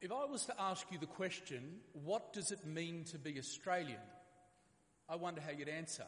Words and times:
If 0.00 0.12
I 0.12 0.24
was 0.26 0.44
to 0.46 0.60
ask 0.60 0.86
you 0.90 0.98
the 0.98 1.06
question, 1.06 1.80
what 2.04 2.32
does 2.32 2.50
it 2.50 2.66
mean 2.66 3.04
to 3.12 3.18
be 3.18 3.38
Australian? 3.38 4.00
I 5.08 5.16
wonder 5.16 5.40
how 5.40 5.52
you'd 5.52 5.68
answer. 5.68 6.04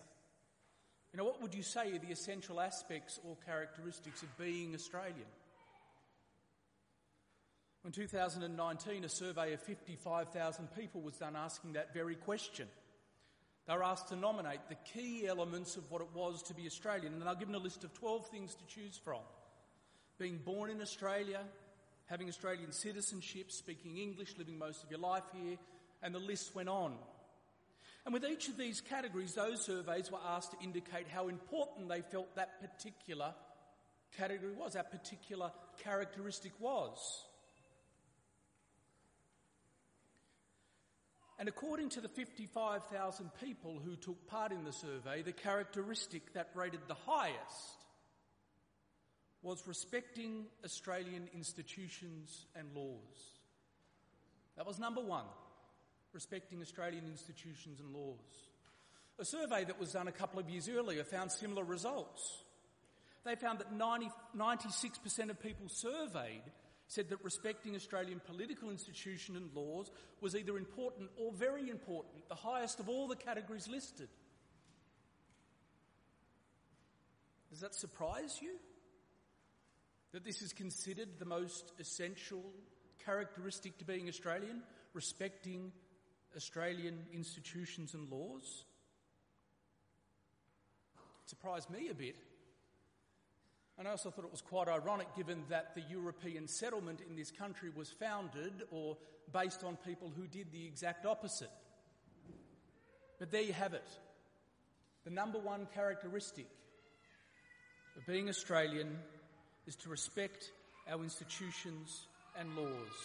You 1.13 1.19
know, 1.19 1.25
what 1.25 1.41
would 1.41 1.55
you 1.55 1.63
say 1.63 1.93
are 1.95 1.99
the 1.99 2.13
essential 2.13 2.61
aspects 2.61 3.19
or 3.25 3.37
characteristics 3.47 4.23
of 4.23 4.37
being 4.37 4.75
Australian? 4.75 5.27
In 7.87 7.93
2019, 7.93 9.05
a 9.05 9.09
survey 9.09 9.55
of 9.55 9.63
55,000 9.63 10.69
people 10.77 11.01
was 11.01 11.15
done 11.15 11.37
asking 11.37 11.73
that 11.73 11.95
very 11.95 12.17
question. 12.17 12.69
They 13.67 13.75
were 13.75 13.85
asked 13.85 14.09
to 14.09 14.17
nominate 14.17 14.61
the 14.69 14.77
key 14.93 15.27
elements 15.27 15.77
of 15.77 15.91
what 15.91 16.03
it 16.03 16.09
was 16.15 16.43
to 16.45 16.55
be 16.55 16.67
Australian, 16.67 17.15
and 17.15 17.23
they're 17.23 17.35
given 17.35 17.55
a 17.55 17.59
list 17.59 17.85
of 17.85 17.95
12 17.95 18.29
things 18.29 18.55
to 18.55 18.67
choose 18.67 19.01
from. 19.03 19.21
Being 20.19 20.41
born 20.45 20.71
in 20.71 20.83
Australia, 20.83 21.41
having 22.09 22.29
Australian 22.29 22.73
citizenship, 22.73 23.51
speaking 23.53 23.99
English, 23.99 24.35
living 24.39 24.59
most 24.59 24.83
of 24.83 24.91
your 24.91 25.01
life 25.01 25.25
here, 25.33 25.57
and 26.03 26.15
the 26.15 26.19
list 26.19 26.55
went 26.55 26.69
on. 26.69 26.95
And 28.05 28.15
with 28.15 28.25
each 28.25 28.49
of 28.49 28.57
these 28.57 28.81
categories, 28.81 29.35
those 29.35 29.63
surveys 29.63 30.11
were 30.11 30.19
asked 30.27 30.53
to 30.53 30.65
indicate 30.65 31.07
how 31.09 31.29
important 31.29 31.89
they 31.89 32.01
felt 32.01 32.35
that 32.37 32.61
particular 32.61 33.35
category 34.17 34.53
was, 34.53 34.73
that 34.73 34.91
particular 34.91 35.53
characteristic 35.85 36.53
was. 36.59 36.97
And 41.39 41.49
according 41.49 41.91
to 41.91 42.01
the 42.01 42.09
55,000 42.09 43.31
people 43.41 43.81
who 43.85 43.95
took 43.95 44.27
part 44.27 44.51
in 44.51 44.65
the 44.65 44.73
survey, 44.73 45.23
the 45.23 45.33
characteristic 45.33 46.33
that 46.33 46.49
rated 46.55 46.81
the 46.89 46.97
highest 47.07 47.77
was 49.43 49.63
respecting 49.67 50.47
Australian 50.65 51.29
institutions 51.35 52.47
and 52.57 52.69
laws. 52.75 53.39
That 54.57 54.67
was 54.67 54.79
number 54.79 55.01
one, 55.01 55.27
respecting 56.13 56.61
Australian 56.61 57.05
institutions 57.07 57.81
and 57.81 57.95
laws. 57.95 58.49
A 59.21 59.25
survey 59.25 59.65
that 59.65 59.79
was 59.79 59.93
done 59.93 60.09
a 60.09 60.13
couple 60.13 60.41
of 60.41 60.49
years 60.49 60.69
earlier 60.69 61.05
found 61.05 61.31
similar 61.31 61.65
results. 61.65 62.43
They 63.25 63.35
found 63.35 63.59
that 63.61 63.73
90, 63.73 64.11
96% 64.37 65.31
of 65.31 65.41
people 65.41 65.69
surveyed 65.69 66.43
said 66.87 67.11
that 67.11 67.23
respecting 67.23 67.75
Australian 67.75 68.21
political 68.27 68.71
institution 68.71 69.37
and 69.37 69.51
laws 69.55 69.91
was 70.21 70.35
either 70.35 70.57
important 70.57 71.11
or 71.19 71.33
very 71.33 71.69
important, 71.69 72.29
the 72.29 72.35
highest 72.35 72.81
of 72.81 72.89
all 72.89 73.07
the 73.07 73.17
categories 73.17 73.69
listed. 73.69 74.09
Does 77.51 77.61
that 77.61 77.75
surprise 77.75 78.39
you? 78.41 78.53
That 80.13 80.25
this 80.25 80.41
is 80.43 80.53
considered 80.53 81.09
the 81.19 81.25
most 81.27 81.73
essential 81.79 82.43
characteristic 83.05 83.79
to 83.79 83.85
being 83.85 84.09
Australian, 84.09 84.63
respecting 84.95 85.73
Australian 86.37 86.99
institutions 87.13 87.95
and 87.95 88.11
laws? 88.11 88.65
It 91.23 91.31
surprised 91.31 91.71
me 91.71 91.89
a 91.91 91.95
bit. 91.95 92.17
And 93.79 93.87
I 93.87 93.93
also 93.93 94.11
thought 94.11 94.25
it 94.25 94.31
was 94.33 94.43
quite 94.43 94.67
ironic 94.67 95.15
given 95.15 95.45
that 95.51 95.75
the 95.75 95.83
European 95.89 96.49
settlement 96.49 97.01
in 97.09 97.15
this 97.15 97.31
country 97.31 97.71
was 97.71 97.91
founded 97.91 98.65
or 98.73 98.97
based 99.33 99.63
on 99.63 99.77
people 99.77 100.11
who 100.17 100.27
did 100.27 100.51
the 100.51 100.67
exact 100.67 101.07
opposite. 101.07 101.51
But 103.19 103.31
there 103.31 103.43
you 103.43 103.53
have 103.53 103.75
it. 103.75 103.89
The 105.05 105.11
number 105.11 105.39
one 105.39 105.69
characteristic 105.75 106.47
of 107.97 108.07
being 108.07 108.29
Australian 108.29 108.99
is 109.69 109.77
to 109.77 109.91
respect 109.91 110.51
our 110.91 111.03
institutions 111.03 112.07
and 112.41 112.57
laws. 112.57 112.99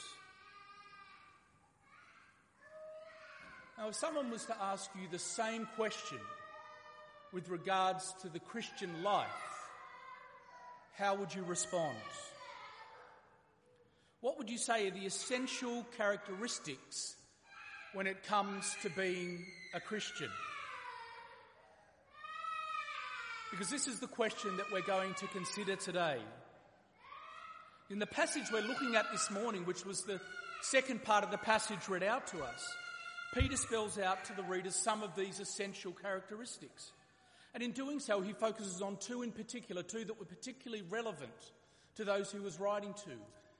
Now, 3.77 3.89
if 3.89 3.95
someone 3.95 4.31
was 4.31 4.45
to 4.45 4.55
ask 4.61 4.89
you 4.95 5.09
the 5.11 5.19
same 5.19 5.67
question 5.75 6.19
with 7.33 7.49
regards 7.49 8.13
to 8.21 8.29
the 8.29 8.39
Christian 8.39 9.03
life, 9.03 9.27
how 10.93 11.15
would 11.15 11.35
you 11.35 11.43
respond? 11.43 11.97
What 14.21 14.37
would 14.37 14.49
you 14.49 14.57
say 14.57 14.87
are 14.87 14.91
the 14.91 15.05
essential 15.05 15.85
characteristics 15.97 17.17
when 17.93 18.07
it 18.07 18.23
comes 18.23 18.73
to 18.83 18.89
being 18.91 19.43
a 19.73 19.81
Christian? 19.81 20.29
Because 23.51 23.69
this 23.69 23.87
is 23.87 23.99
the 23.99 24.07
question 24.07 24.55
that 24.55 24.71
we're 24.71 24.81
going 24.81 25.13
to 25.15 25.27
consider 25.27 25.75
today. 25.75 26.19
In 27.89 27.99
the 27.99 28.07
passage 28.07 28.45
we're 28.51 28.61
looking 28.61 28.95
at 28.95 29.11
this 29.11 29.29
morning, 29.29 29.65
which 29.65 29.85
was 29.85 30.03
the 30.03 30.19
second 30.61 31.03
part 31.03 31.25
of 31.25 31.31
the 31.31 31.37
passage 31.37 31.89
read 31.89 32.01
out 32.01 32.25
to 32.27 32.41
us, 32.41 32.75
Peter 33.33 33.57
spells 33.57 33.99
out 33.99 34.23
to 34.25 34.33
the 34.33 34.43
readers 34.43 34.75
some 34.75 35.03
of 35.03 35.13
these 35.15 35.41
essential 35.41 35.91
characteristics. 35.91 36.93
And 37.53 37.61
in 37.61 37.71
doing 37.71 37.99
so, 37.99 38.21
he 38.21 38.31
focuses 38.31 38.81
on 38.81 38.97
two 38.97 39.21
in 39.21 39.31
particular, 39.31 39.83
two 39.83 40.05
that 40.05 40.17
were 40.17 40.25
particularly 40.25 40.83
relevant 40.89 41.33
to 41.95 42.05
those 42.05 42.31
he 42.31 42.39
was 42.39 42.57
writing 42.57 42.93
to, 43.05 43.11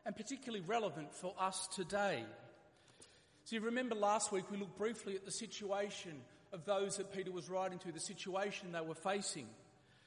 and 0.06 0.16
particularly 0.16 0.64
relevant 0.66 1.14
for 1.14 1.36
us 1.38 1.68
today. 1.76 2.24
So 3.44 3.58
you 3.58 3.62
remember 3.62 3.94
last 3.94 4.32
week 4.32 4.50
we 4.50 4.58
looked 4.58 4.78
briefly 4.78 5.16
at 5.16 5.26
the 5.26 5.32
situation 5.32 6.14
of 6.54 6.64
those 6.64 6.96
that 6.96 7.12
Peter 7.12 7.32
was 7.32 7.50
writing 7.50 7.78
to, 7.80 7.92
the 7.92 8.00
situation 8.00 8.72
they 8.72 8.80
were 8.80 8.96
facing. 8.96 9.48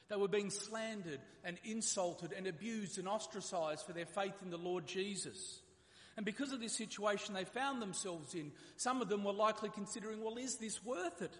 They 0.09 0.15
were 0.15 0.27
being 0.27 0.49
slandered 0.49 1.19
and 1.43 1.57
insulted 1.65 2.31
and 2.31 2.47
abused 2.47 2.97
and 2.97 3.07
ostracized 3.07 3.85
for 3.85 3.93
their 3.93 4.05
faith 4.05 4.35
in 4.41 4.49
the 4.49 4.57
Lord 4.57 4.87
Jesus. 4.87 5.59
And 6.15 6.25
because 6.25 6.51
of 6.51 6.59
this 6.59 6.73
situation 6.73 7.33
they 7.33 7.43
found 7.43 7.81
themselves 7.81 8.33
in, 8.33 8.51
some 8.77 9.01
of 9.01 9.09
them 9.09 9.23
were 9.23 9.33
likely 9.33 9.69
considering, 9.69 10.23
well, 10.23 10.37
is 10.37 10.55
this 10.55 10.83
worth 10.83 11.21
it? 11.21 11.33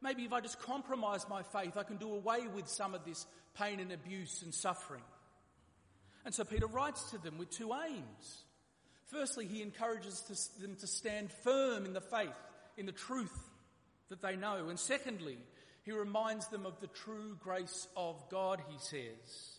Maybe 0.00 0.24
if 0.24 0.32
I 0.32 0.40
just 0.40 0.60
compromise 0.60 1.26
my 1.28 1.42
faith, 1.42 1.76
I 1.76 1.84
can 1.84 1.96
do 1.96 2.12
away 2.12 2.46
with 2.54 2.68
some 2.68 2.94
of 2.94 3.04
this 3.04 3.26
pain 3.58 3.80
and 3.80 3.92
abuse 3.92 4.42
and 4.42 4.52
suffering. 4.52 5.02
And 6.24 6.34
so 6.34 6.44
Peter 6.44 6.66
writes 6.66 7.10
to 7.10 7.18
them 7.18 7.38
with 7.38 7.50
two 7.50 7.72
aims. 7.72 8.44
Firstly, 9.06 9.46
he 9.46 9.62
encourages 9.62 10.20
them 10.60 10.76
to 10.76 10.86
stand 10.86 11.30
firm 11.44 11.84
in 11.84 11.92
the 11.92 12.00
faith, 12.00 12.30
in 12.76 12.86
the 12.86 12.92
truth 12.92 13.36
that 14.08 14.22
they 14.22 14.36
know. 14.36 14.68
And 14.68 14.78
secondly, 14.78 15.38
he 15.84 15.92
reminds 15.92 16.48
them 16.48 16.64
of 16.64 16.80
the 16.80 16.86
true 16.86 17.36
grace 17.42 17.88
of 17.96 18.22
God, 18.30 18.60
he 18.68 18.78
says. 18.78 19.58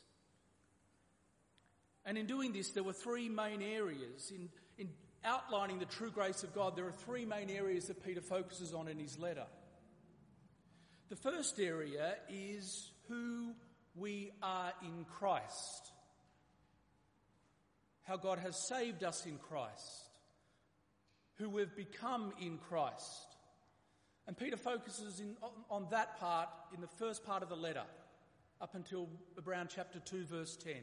And 2.05 2.17
in 2.17 2.25
doing 2.25 2.53
this, 2.53 2.69
there 2.69 2.83
were 2.83 2.93
three 2.93 3.29
main 3.29 3.61
areas. 3.61 4.31
In, 4.33 4.49
in 4.77 4.89
outlining 5.23 5.79
the 5.79 5.85
true 5.85 6.11
grace 6.11 6.43
of 6.43 6.53
God, 6.53 6.75
there 6.75 6.85
are 6.85 6.91
three 6.91 7.25
main 7.25 7.49
areas 7.49 7.85
that 7.87 8.03
Peter 8.03 8.21
focuses 8.21 8.73
on 8.73 8.87
in 8.87 8.99
his 8.99 9.19
letter. 9.19 9.45
The 11.09 11.15
first 11.15 11.59
area 11.59 12.15
is 12.29 12.89
who 13.07 13.53
we 13.95 14.31
are 14.41 14.73
in 14.81 15.05
Christ. 15.05 15.91
How 18.03 18.17
God 18.17 18.39
has 18.39 18.67
saved 18.67 19.03
us 19.03 19.25
in 19.25 19.37
Christ. 19.37 20.09
Who 21.35 21.49
we've 21.49 21.75
become 21.75 22.33
in 22.41 22.57
Christ. 22.57 23.32
And 24.27 24.37
Peter 24.37 24.57
focuses 24.57 25.19
in, 25.19 25.35
on, 25.41 25.51
on 25.69 25.87
that 25.91 26.19
part 26.19 26.49
in 26.73 26.81
the 26.81 26.87
first 26.87 27.25
part 27.25 27.43
of 27.43 27.49
the 27.49 27.55
letter, 27.55 27.83
up 28.61 28.75
until 28.75 29.09
around 29.45 29.69
chapter 29.73 29.99
2, 29.99 30.25
verse 30.25 30.55
10. 30.55 30.73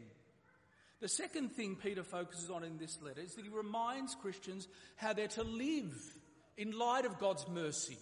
The 1.01 1.09
second 1.09 1.53
thing 1.53 1.77
Peter 1.77 2.03
focuses 2.03 2.50
on 2.50 2.62
in 2.62 2.77
this 2.77 3.00
letter 3.00 3.23
is 3.23 3.34
that 3.34 3.45
he 3.45 3.50
reminds 3.50 4.15
Christians 4.15 4.69
how 4.97 5.15
they're 5.15 5.29
to 5.29 5.43
live 5.43 5.95
in 6.59 6.79
light 6.79 7.06
of 7.06 7.19
God's 7.19 7.49
mercy 7.49 7.97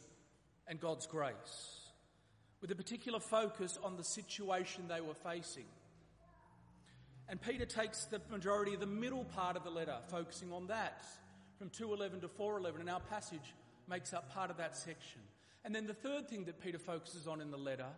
and 0.66 0.80
God's 0.80 1.06
grace 1.06 1.78
with 2.60 2.70
a 2.72 2.74
particular 2.74 3.20
focus 3.20 3.78
on 3.84 3.96
the 3.96 4.02
situation 4.02 4.88
they 4.88 5.00
were 5.00 5.14
facing. 5.14 5.66
And 7.28 7.40
Peter 7.40 7.66
takes 7.66 8.06
the 8.06 8.20
majority 8.30 8.74
of 8.74 8.80
the 8.80 8.86
middle 8.86 9.24
part 9.24 9.56
of 9.56 9.62
the 9.62 9.70
letter, 9.70 9.96
focusing 10.08 10.52
on 10.52 10.66
that, 10.68 11.04
from 11.58 11.70
2.11 11.70 12.22
to 12.22 12.28
4.11, 12.28 12.80
and 12.80 12.90
our 12.90 13.00
passage 13.00 13.54
makes 13.88 14.12
up 14.12 14.32
part 14.32 14.50
of 14.50 14.56
that 14.56 14.76
section. 14.76 15.20
And 15.68 15.74
then 15.74 15.86
the 15.86 15.92
third 15.92 16.30
thing 16.30 16.44
that 16.44 16.62
Peter 16.62 16.78
focuses 16.78 17.26
on 17.26 17.42
in 17.42 17.50
the 17.50 17.58
letter 17.58 17.90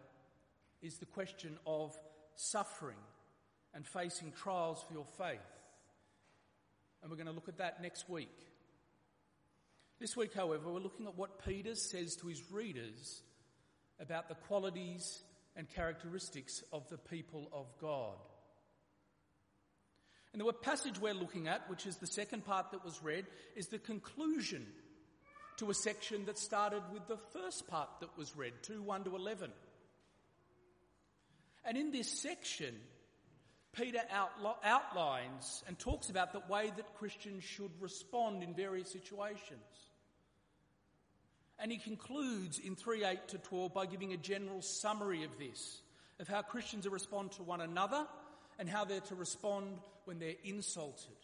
is 0.83 0.99
the 0.99 1.07
question 1.07 1.57
of 1.65 1.97
suffering 2.35 2.97
and 3.73 3.87
facing 3.87 4.33
trials 4.33 4.85
for 4.89 4.93
your 4.93 5.05
faith. 5.05 5.39
And 7.01 7.13
we're 7.13 7.17
going 7.17 7.29
to 7.29 7.33
look 7.33 7.49
at 7.49 7.59
that 7.59 7.81
next 7.81 8.09
week. 8.09 8.37
This 10.01 10.17
week, 10.17 10.35
however, 10.35 10.69
we're 10.69 10.81
looking 10.81 11.07
at 11.07 11.17
what 11.17 11.47
Peter 11.47 11.77
says 11.77 12.17
to 12.17 12.27
his 12.27 12.43
readers 12.51 13.23
about 14.01 14.29
the 14.29 14.35
qualities 14.35 15.23
and 15.55 15.71
characteristics 15.71 16.65
of 16.73 16.89
the 16.89 16.99
people 16.99 17.49
of 17.53 17.67
God. 17.81 18.19
And 20.33 20.43
the 20.43 20.53
passage 20.53 21.01
we're 21.01 21.15
looking 21.15 21.47
at, 21.47 21.71
which 21.71 21.87
is 21.87 21.99
the 21.99 22.09
second 22.09 22.45
part 22.45 22.73
that 22.73 22.85
was 22.85 23.01
read, 23.01 23.27
is 23.55 23.69
the 23.69 23.79
conclusion 23.79 24.67
to 25.61 25.71
a 25.71 25.75
section 25.75 26.25
that 26.25 26.39
started 26.39 26.83
with 26.91 27.07
the 27.07 27.19
first 27.35 27.69
part 27.69 27.89
that 28.01 28.17
was 28.17 28.35
read, 28.35 28.55
2 28.63 28.81
1 28.83 29.05
to 29.05 29.15
11. 29.15 29.51
And 31.67 31.77
in 31.77 31.91
this 31.91 32.09
section, 32.09 32.75
Peter 33.73 34.01
outlines 34.65 35.63
and 35.69 35.79
talks 35.79 36.09
about 36.09 36.33
the 36.33 36.43
way 36.49 36.73
that 36.75 36.95
Christians 36.95 37.45
should 37.45 37.71
respond 37.79 38.43
in 38.43 38.55
various 38.55 38.91
situations. 38.91 39.61
And 41.59 41.71
he 41.71 41.77
concludes 41.77 42.59
in 42.59 42.75
3 42.75 43.05
8 43.05 43.29
to 43.29 43.39
12 43.39 43.75
by 43.75 43.85
giving 43.85 44.15
a 44.15 44.17
general 44.17 44.63
summary 44.63 45.25
of 45.25 45.39
this, 45.39 45.83
of 46.19 46.27
how 46.27 46.41
Christians 46.41 46.87
are 46.87 46.91
respond 46.91 47.33
to 47.33 47.43
one 47.43 47.61
another 47.61 48.07
and 48.59 48.67
how 48.67 48.87
they're 48.87 49.01
to 49.01 49.15
respond 49.15 49.77
when 50.07 50.19
they're 50.21 50.41
insulted. 50.43 51.17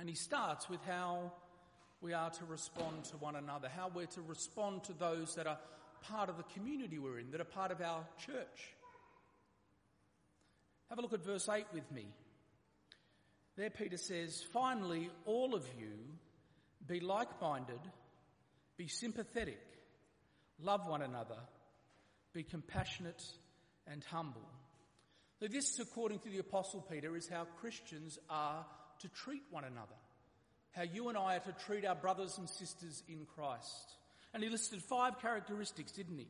And 0.00 0.08
he 0.08 0.14
starts 0.14 0.66
with 0.70 0.80
how 0.86 1.30
we 2.00 2.14
are 2.14 2.30
to 2.30 2.44
respond 2.46 3.04
to 3.04 3.18
one 3.18 3.36
another, 3.36 3.68
how 3.68 3.90
we're 3.94 4.06
to 4.06 4.22
respond 4.22 4.82
to 4.84 4.94
those 4.94 5.34
that 5.34 5.46
are 5.46 5.58
part 6.00 6.30
of 6.30 6.38
the 6.38 6.42
community 6.54 6.98
we're 6.98 7.18
in, 7.18 7.30
that 7.32 7.40
are 7.42 7.44
part 7.44 7.70
of 7.70 7.82
our 7.82 8.06
church. 8.16 8.74
Have 10.88 10.98
a 10.98 11.02
look 11.02 11.12
at 11.12 11.22
verse 11.22 11.46
8 11.50 11.66
with 11.74 11.92
me. 11.92 12.06
There, 13.56 13.68
Peter 13.68 13.98
says, 13.98 14.42
Finally, 14.54 15.10
all 15.26 15.54
of 15.54 15.66
you 15.78 15.92
be 16.88 17.00
like 17.00 17.38
minded, 17.42 17.80
be 18.78 18.88
sympathetic, 18.88 19.60
love 20.62 20.86
one 20.86 21.02
another, 21.02 21.36
be 22.32 22.42
compassionate 22.42 23.22
and 23.86 24.02
humble. 24.04 24.48
So, 25.40 25.46
this, 25.46 25.78
according 25.78 26.20
to 26.20 26.30
the 26.30 26.38
Apostle 26.38 26.80
Peter, 26.90 27.14
is 27.16 27.28
how 27.28 27.44
Christians 27.60 28.18
are 28.30 28.64
to 29.00 29.08
treat 29.08 29.42
one 29.50 29.64
another, 29.64 29.96
how 30.72 30.82
you 30.82 31.08
and 31.08 31.18
I 31.18 31.36
are 31.36 31.40
to 31.40 31.52
treat 31.64 31.84
our 31.84 31.94
brothers 31.94 32.38
and 32.38 32.48
sisters 32.48 33.02
in 33.08 33.26
Christ. 33.34 33.96
And 34.32 34.42
he 34.42 34.48
listed 34.48 34.82
five 34.82 35.20
characteristics, 35.20 35.92
didn't 35.92 36.18
he? 36.18 36.28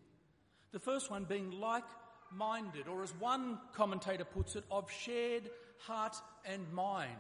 The 0.72 0.78
first 0.78 1.10
one 1.10 1.24
being 1.24 1.50
like 1.50 1.84
minded, 2.32 2.88
or 2.88 3.02
as 3.02 3.12
one 3.18 3.58
commentator 3.74 4.24
puts 4.24 4.56
it, 4.56 4.64
of 4.70 4.90
shared 4.90 5.50
heart 5.78 6.16
and 6.44 6.72
mind. 6.72 7.10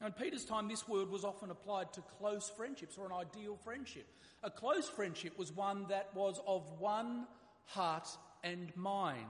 Now, 0.00 0.08
in 0.08 0.14
Peter's 0.14 0.44
time, 0.44 0.66
this 0.66 0.88
word 0.88 1.10
was 1.10 1.24
often 1.24 1.50
applied 1.50 1.92
to 1.92 2.02
close 2.18 2.50
friendships 2.56 2.98
or 2.98 3.06
an 3.06 3.12
ideal 3.12 3.56
friendship. 3.62 4.06
A 4.42 4.50
close 4.50 4.88
friendship 4.88 5.38
was 5.38 5.52
one 5.52 5.86
that 5.90 6.10
was 6.14 6.40
of 6.44 6.64
one 6.80 7.26
heart 7.66 8.08
and 8.42 8.74
mind. 8.76 9.26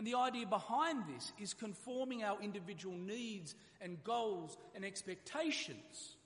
And 0.00 0.06
the 0.06 0.16
idea 0.16 0.46
behind 0.46 1.02
this 1.14 1.30
is 1.38 1.52
conforming 1.52 2.24
our 2.24 2.40
individual 2.40 2.96
needs 2.96 3.54
and 3.82 4.02
goals 4.02 4.56
and 4.74 4.82
expectations 4.82 6.16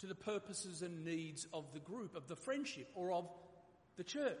to 0.00 0.08
the 0.08 0.16
purposes 0.16 0.82
and 0.82 1.04
needs 1.04 1.46
of 1.54 1.72
the 1.72 1.78
group, 1.78 2.16
of 2.16 2.26
the 2.26 2.34
friendship, 2.34 2.88
or 2.96 3.12
of 3.12 3.30
the 3.96 4.02
church. 4.02 4.34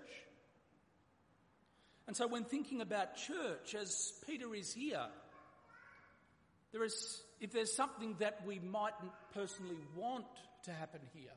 And 2.08 2.16
so, 2.16 2.26
when 2.26 2.42
thinking 2.42 2.80
about 2.80 3.14
church, 3.14 3.76
as 3.80 4.12
Peter 4.26 4.52
is 4.52 4.74
here, 4.74 5.06
there 6.72 6.82
is, 6.82 7.22
if 7.40 7.52
there's 7.52 7.72
something 7.72 8.16
that 8.18 8.44
we 8.44 8.58
mightn't 8.58 9.12
personally 9.32 9.78
want 9.94 10.26
to 10.64 10.72
happen 10.72 11.02
here, 11.14 11.30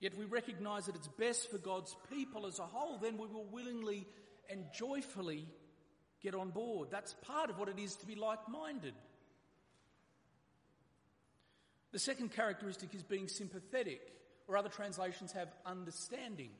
yet 0.00 0.16
we 0.16 0.24
recognise 0.24 0.86
that 0.86 0.96
it's 0.96 1.08
best 1.08 1.50
for 1.50 1.58
God's 1.58 1.94
people 2.10 2.46
as 2.46 2.58
a 2.58 2.64
whole, 2.64 2.96
then 2.96 3.18
we 3.18 3.26
will 3.26 3.44
willingly 3.52 4.06
and 4.50 4.64
joyfully 4.72 5.46
get 6.22 6.34
on 6.34 6.50
board. 6.50 6.88
That's 6.90 7.14
part 7.22 7.50
of 7.50 7.58
what 7.58 7.68
it 7.68 7.78
is 7.78 7.96
to 7.96 8.06
be 8.06 8.14
like 8.14 8.48
minded. 8.48 8.94
The 11.92 11.98
second 11.98 12.32
characteristic 12.32 12.94
is 12.94 13.02
being 13.02 13.28
sympathetic, 13.28 14.00
or 14.48 14.56
other 14.56 14.68
translations 14.68 15.32
have 15.32 15.48
understanding. 15.64 16.50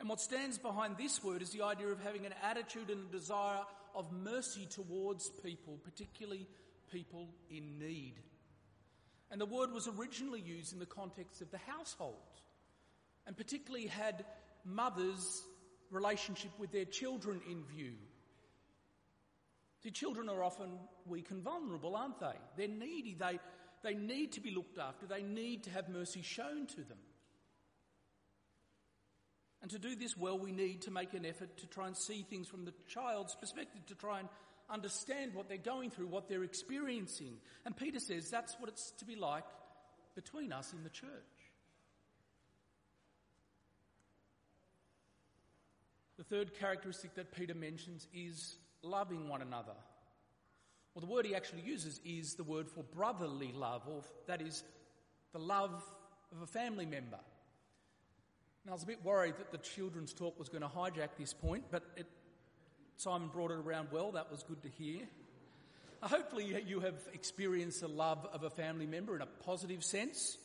And 0.00 0.08
what 0.08 0.20
stands 0.20 0.58
behind 0.58 0.96
this 0.96 1.22
word 1.22 1.42
is 1.42 1.50
the 1.50 1.62
idea 1.62 1.88
of 1.88 2.02
having 2.02 2.26
an 2.26 2.34
attitude 2.42 2.90
and 2.90 3.08
a 3.08 3.12
desire 3.12 3.60
of 3.94 4.10
mercy 4.10 4.66
towards 4.66 5.30
people, 5.44 5.78
particularly 5.84 6.48
people 6.90 7.28
in 7.50 7.78
need. 7.78 8.14
And 9.30 9.40
the 9.40 9.46
word 9.46 9.72
was 9.72 9.88
originally 9.88 10.40
used 10.40 10.72
in 10.72 10.78
the 10.78 10.86
context 10.86 11.40
of 11.40 11.50
the 11.50 11.58
household, 11.58 12.16
and 13.26 13.36
particularly 13.36 13.86
had 13.86 14.24
mothers 14.64 15.42
relationship 15.92 16.50
with 16.58 16.72
their 16.72 16.84
children 16.84 17.40
in 17.48 17.64
view. 17.64 17.92
The 19.82 19.90
children 19.90 20.28
are 20.28 20.42
often 20.42 20.70
weak 21.06 21.30
and 21.30 21.42
vulnerable, 21.42 21.96
aren't 21.96 22.20
they? 22.20 22.36
They're 22.56 22.68
needy. 22.68 23.14
They, 23.18 23.40
they 23.82 23.94
need 23.94 24.32
to 24.32 24.40
be 24.40 24.52
looked 24.52 24.78
after. 24.78 25.06
They 25.06 25.22
need 25.22 25.64
to 25.64 25.70
have 25.70 25.88
mercy 25.88 26.22
shown 26.22 26.66
to 26.66 26.76
them. 26.76 26.98
And 29.60 29.70
to 29.70 29.78
do 29.78 29.94
this 29.94 30.16
well, 30.16 30.38
we 30.38 30.50
need 30.50 30.82
to 30.82 30.90
make 30.90 31.14
an 31.14 31.24
effort 31.24 31.56
to 31.58 31.66
try 31.66 31.86
and 31.86 31.96
see 31.96 32.24
things 32.28 32.48
from 32.48 32.64
the 32.64 32.74
child's 32.88 33.36
perspective, 33.36 33.86
to 33.86 33.94
try 33.94 34.20
and 34.20 34.28
understand 34.68 35.34
what 35.34 35.48
they're 35.48 35.58
going 35.58 35.90
through, 35.90 36.08
what 36.08 36.28
they're 36.28 36.42
experiencing. 36.42 37.34
And 37.64 37.76
Peter 37.76 38.00
says 38.00 38.28
that's 38.28 38.56
what 38.58 38.68
it's 38.68 38.90
to 38.98 39.04
be 39.04 39.14
like 39.14 39.44
between 40.14 40.52
us 40.52 40.72
in 40.72 40.82
the 40.82 40.90
church. 40.90 41.10
The 46.18 46.24
third 46.24 46.58
characteristic 46.58 47.14
that 47.14 47.34
Peter 47.34 47.54
mentions 47.54 48.06
is 48.14 48.56
loving 48.82 49.28
one 49.28 49.42
another. 49.42 49.72
Well, 50.94 51.00
the 51.00 51.12
word 51.12 51.24
he 51.24 51.34
actually 51.34 51.62
uses 51.62 52.00
is 52.04 52.34
the 52.34 52.44
word 52.44 52.68
for 52.68 52.82
brotherly 52.82 53.52
love, 53.52 53.82
or 53.88 54.02
that 54.26 54.42
is 54.42 54.62
the 55.32 55.38
love 55.38 55.82
of 56.32 56.42
a 56.42 56.46
family 56.46 56.84
member. 56.84 57.18
Now, 58.64 58.72
I 58.72 58.74
was 58.74 58.82
a 58.82 58.86
bit 58.86 59.04
worried 59.04 59.36
that 59.38 59.50
the 59.50 59.58
children's 59.58 60.12
talk 60.12 60.38
was 60.38 60.48
going 60.48 60.62
to 60.62 60.68
hijack 60.68 61.08
this 61.18 61.32
point, 61.32 61.64
but 61.70 61.82
it, 61.96 62.06
Simon 62.96 63.28
brought 63.28 63.50
it 63.50 63.58
around 63.58 63.88
well. 63.90 64.12
That 64.12 64.30
was 64.30 64.42
good 64.42 64.62
to 64.62 64.68
hear. 64.68 65.00
Hopefully, 66.02 66.62
you 66.66 66.80
have 66.80 66.94
experienced 67.12 67.80
the 67.80 67.88
love 67.88 68.26
of 68.32 68.44
a 68.44 68.50
family 68.50 68.86
member 68.86 69.16
in 69.16 69.22
a 69.22 69.26
positive 69.44 69.82
sense. 69.82 70.36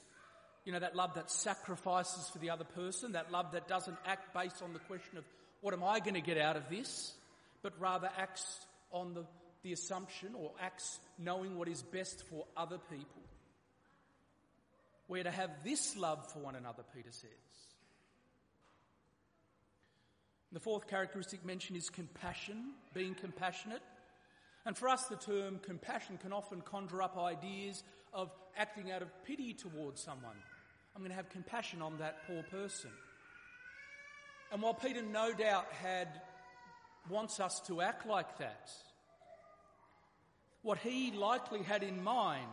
You 0.65 0.71
know, 0.71 0.79
that 0.79 0.95
love 0.95 1.13
that 1.15 1.29
sacrifices 1.29 2.29
for 2.29 2.39
the 2.39 2.49
other 2.49 2.63
person, 2.63 3.11
that 3.13 3.31
love 3.31 3.51
that 3.51 3.67
doesn't 3.67 3.97
act 4.05 4.33
based 4.33 4.61
on 4.63 4.73
the 4.73 4.79
question 4.79 5.17
of 5.17 5.23
what 5.61 5.73
am 5.73 5.83
I 5.83 5.99
going 5.99 6.13
to 6.13 6.21
get 6.21 6.37
out 6.37 6.55
of 6.55 6.69
this, 6.69 7.13
but 7.61 7.73
rather 7.79 8.09
acts 8.17 8.45
on 8.91 9.13
the, 9.13 9.25
the 9.63 9.73
assumption 9.73 10.29
or 10.35 10.51
acts 10.61 10.99
knowing 11.17 11.57
what 11.57 11.67
is 11.67 11.81
best 11.81 12.23
for 12.29 12.45
other 12.55 12.77
people. 12.89 13.21
We're 15.07 15.23
to 15.23 15.31
have 15.31 15.51
this 15.63 15.95
love 15.95 16.31
for 16.31 16.39
one 16.39 16.55
another, 16.55 16.83
Peter 16.93 17.11
says. 17.11 17.29
The 20.51 20.59
fourth 20.59 20.87
characteristic 20.87 21.45
mentioned 21.45 21.77
is 21.77 21.89
compassion, 21.89 22.71
being 22.93 23.15
compassionate. 23.15 23.81
And 24.65 24.77
for 24.77 24.89
us, 24.89 25.03
the 25.05 25.15
term 25.15 25.59
compassion 25.61 26.17
can 26.17 26.33
often 26.33 26.61
conjure 26.61 27.01
up 27.01 27.17
ideas 27.17 27.83
of 28.13 28.31
acting 28.57 28.91
out 28.91 29.01
of 29.01 29.09
pity 29.23 29.53
towards 29.53 30.01
someone. 30.01 30.35
I'm 30.95 31.01
going 31.01 31.11
to 31.11 31.15
have 31.15 31.29
compassion 31.29 31.81
on 31.81 31.97
that 31.99 32.25
poor 32.27 32.43
person. 32.43 32.89
And 34.51 34.61
while 34.61 34.73
Peter 34.73 35.01
no 35.01 35.33
doubt 35.33 35.67
had 35.81 36.07
wants 37.09 37.39
us 37.39 37.61
to 37.67 37.81
act 37.81 38.05
like 38.05 38.37
that, 38.37 38.69
what 40.61 40.77
he 40.79 41.11
likely 41.11 41.63
had 41.63 41.83
in 41.83 42.03
mind 42.03 42.47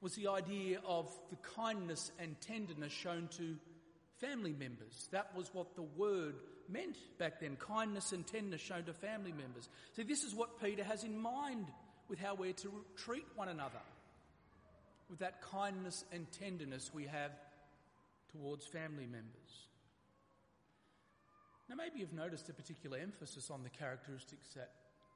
was 0.00 0.14
the 0.14 0.28
idea 0.28 0.80
of 0.86 1.10
the 1.30 1.36
kindness 1.56 2.12
and 2.18 2.40
tenderness 2.40 2.92
shown 2.92 3.28
to 3.38 3.56
family 4.20 4.52
members. 4.52 5.08
That 5.10 5.34
was 5.34 5.52
what 5.52 5.74
the 5.76 5.82
word 5.82 6.34
meant 6.68 6.96
back 7.18 7.40
then 7.40 7.56
kindness 7.56 8.12
and 8.12 8.26
tenderness 8.26 8.60
shown 8.60 8.84
to 8.84 8.92
family 8.92 9.32
members. 9.32 9.68
See, 9.96 10.02
this 10.02 10.22
is 10.24 10.34
what 10.34 10.60
Peter 10.62 10.84
has 10.84 11.04
in 11.04 11.18
mind 11.18 11.66
with 12.08 12.18
how 12.18 12.34
we're 12.34 12.52
to 12.52 12.84
treat 12.96 13.26
one 13.34 13.48
another, 13.48 13.80
with 15.08 15.20
that 15.20 15.40
kindness 15.40 16.04
and 16.12 16.30
tenderness 16.32 16.90
we 16.92 17.04
have 17.04 17.30
towards 18.32 18.66
family 18.66 19.06
members. 19.06 19.68
Now, 21.68 21.76
maybe 21.76 22.00
you've 22.00 22.12
noticed 22.12 22.48
a 22.48 22.52
particular 22.52 22.98
emphasis 22.98 23.50
on 23.50 23.62
the 23.62 23.70
characteristics 23.70 24.48
that 24.54 24.70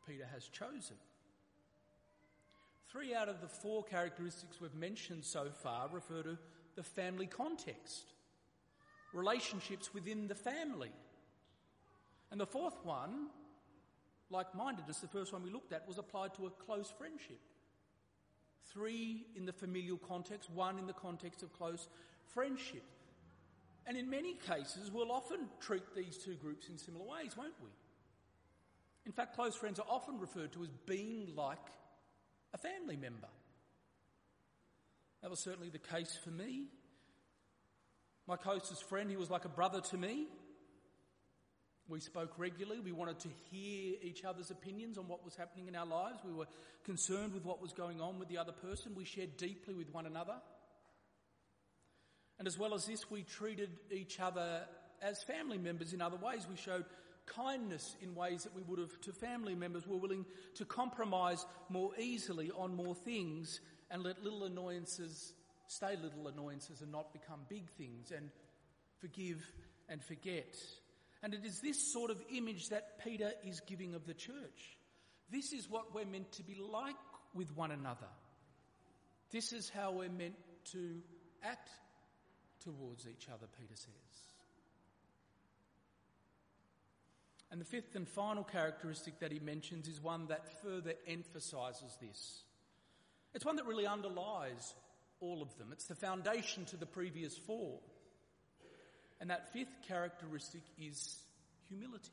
Peter 0.06 0.26
has 0.32 0.44
chosen. 0.48 0.96
Three 2.90 3.14
out 3.14 3.28
of 3.28 3.42
the 3.42 3.48
four 3.48 3.84
characteristics 3.84 4.60
we've 4.60 4.74
mentioned 4.74 5.24
so 5.24 5.48
far 5.62 5.88
refer 5.92 6.22
to 6.22 6.38
the 6.74 6.82
family 6.82 7.26
context, 7.26 8.14
relationships 9.12 9.92
within 9.92 10.26
the 10.26 10.34
family. 10.34 10.92
And 12.30 12.40
the 12.40 12.46
fourth 12.46 12.82
one, 12.82 13.26
like 14.30 14.54
mindedness, 14.54 14.98
the 14.98 15.08
first 15.08 15.34
one 15.34 15.42
we 15.42 15.50
looked 15.50 15.72
at, 15.72 15.86
was 15.86 15.98
applied 15.98 16.34
to 16.34 16.46
a 16.46 16.50
close 16.50 16.90
friendship. 16.96 17.40
Three 18.72 19.26
in 19.36 19.44
the 19.44 19.52
familial 19.52 19.98
context, 19.98 20.50
one 20.50 20.78
in 20.78 20.86
the 20.86 20.92
context 20.94 21.42
of 21.42 21.52
close 21.52 21.88
friendship. 22.32 22.84
And 23.88 23.96
in 23.96 24.10
many 24.10 24.34
cases, 24.34 24.90
we'll 24.92 25.10
often 25.10 25.48
treat 25.60 25.82
these 25.96 26.18
two 26.18 26.34
groups 26.34 26.68
in 26.68 26.76
similar 26.76 27.06
ways, 27.06 27.34
won't 27.38 27.54
we? 27.62 27.70
In 29.06 29.12
fact, 29.12 29.34
close 29.34 29.56
friends 29.56 29.78
are 29.78 29.86
often 29.88 30.20
referred 30.20 30.52
to 30.52 30.62
as 30.62 30.68
being 30.86 31.34
like 31.34 31.56
a 32.52 32.58
family 32.58 32.96
member. 32.96 33.28
That 35.22 35.30
was 35.30 35.40
certainly 35.40 35.70
the 35.70 35.78
case 35.78 36.18
for 36.22 36.30
me. 36.30 36.66
My 38.26 38.36
closest 38.36 38.86
friend, 38.90 39.08
he 39.08 39.16
was 39.16 39.30
like 39.30 39.46
a 39.46 39.48
brother 39.48 39.80
to 39.80 39.96
me. 39.96 40.26
We 41.88 42.00
spoke 42.00 42.34
regularly. 42.36 42.80
We 42.80 42.92
wanted 42.92 43.20
to 43.20 43.28
hear 43.50 43.94
each 44.02 44.22
other's 44.22 44.50
opinions 44.50 44.98
on 44.98 45.08
what 45.08 45.24
was 45.24 45.34
happening 45.34 45.66
in 45.66 45.74
our 45.74 45.86
lives. 45.86 46.18
We 46.22 46.34
were 46.34 46.46
concerned 46.84 47.32
with 47.32 47.46
what 47.46 47.62
was 47.62 47.72
going 47.72 48.02
on 48.02 48.18
with 48.18 48.28
the 48.28 48.36
other 48.36 48.52
person. 48.52 48.92
We 48.94 49.06
shared 49.06 49.38
deeply 49.38 49.72
with 49.72 49.90
one 49.94 50.04
another. 50.04 50.34
And 52.38 52.46
as 52.46 52.58
well 52.58 52.74
as 52.74 52.86
this, 52.86 53.10
we 53.10 53.22
treated 53.22 53.70
each 53.90 54.20
other 54.20 54.62
as 55.02 55.22
family 55.22 55.58
members 55.58 55.92
in 55.92 56.00
other 56.00 56.16
ways. 56.16 56.46
We 56.48 56.56
showed 56.56 56.84
kindness 57.26 57.96
in 58.00 58.14
ways 58.14 58.44
that 58.44 58.54
we 58.54 58.62
would 58.62 58.78
have 58.78 59.00
to 59.02 59.12
family 59.12 59.54
members. 59.54 59.86
We 59.86 59.94
were 59.94 60.00
willing 60.00 60.26
to 60.54 60.64
compromise 60.64 61.44
more 61.68 61.90
easily 61.98 62.50
on 62.56 62.74
more 62.74 62.94
things 62.94 63.60
and 63.90 64.02
let 64.02 64.22
little 64.22 64.44
annoyances 64.44 65.32
stay 65.68 65.96
little 66.02 66.28
annoyances 66.28 66.80
and 66.80 66.90
not 66.90 67.12
become 67.12 67.40
big 67.48 67.68
things 67.76 68.10
and 68.10 68.30
forgive 69.00 69.44
and 69.88 70.02
forget. 70.02 70.56
And 71.22 71.34
it 71.34 71.44
is 71.44 71.60
this 71.60 71.92
sort 71.92 72.10
of 72.10 72.20
image 72.32 72.70
that 72.70 72.98
Peter 73.04 73.32
is 73.44 73.60
giving 73.60 73.94
of 73.94 74.06
the 74.06 74.14
church. 74.14 74.78
This 75.30 75.52
is 75.52 75.68
what 75.68 75.94
we're 75.94 76.06
meant 76.06 76.32
to 76.32 76.42
be 76.42 76.54
like 76.54 76.96
with 77.34 77.54
one 77.54 77.70
another. 77.70 78.06
This 79.30 79.52
is 79.52 79.68
how 79.68 79.92
we're 79.92 80.08
meant 80.08 80.36
to 80.72 81.00
act 81.42 81.68
towards 82.68 83.06
each 83.06 83.28
other, 83.32 83.46
Peter 83.58 83.74
says. 83.74 84.28
And 87.50 87.60
the 87.60 87.64
fifth 87.64 87.94
and 87.94 88.06
final 88.06 88.44
characteristic 88.44 89.20
that 89.20 89.32
he 89.32 89.38
mentions 89.38 89.88
is 89.88 90.02
one 90.02 90.26
that 90.26 90.62
further 90.62 90.92
emphasises 91.06 91.96
this. 92.00 92.42
It's 93.34 93.44
one 93.44 93.56
that 93.56 93.66
really 93.66 93.86
underlies 93.86 94.74
all 95.20 95.40
of 95.42 95.56
them. 95.56 95.68
It's 95.72 95.86
the 95.86 95.94
foundation 95.94 96.66
to 96.66 96.76
the 96.76 96.86
previous 96.86 97.36
four. 97.36 97.78
And 99.20 99.30
that 99.30 99.52
fifth 99.52 99.82
characteristic 99.86 100.62
is 100.78 101.16
humility. 101.68 102.12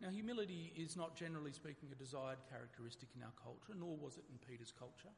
Now, 0.00 0.08
humility 0.08 0.72
is 0.76 0.96
not 0.96 1.14
generally 1.14 1.52
speaking 1.52 1.90
a 1.92 1.94
desired 1.94 2.38
characteristic 2.50 3.10
in 3.14 3.22
our 3.22 3.32
culture, 3.42 3.78
nor 3.78 3.96
was 3.96 4.16
it 4.16 4.24
in 4.30 4.38
Peter's 4.48 4.72
culture. 4.76 5.14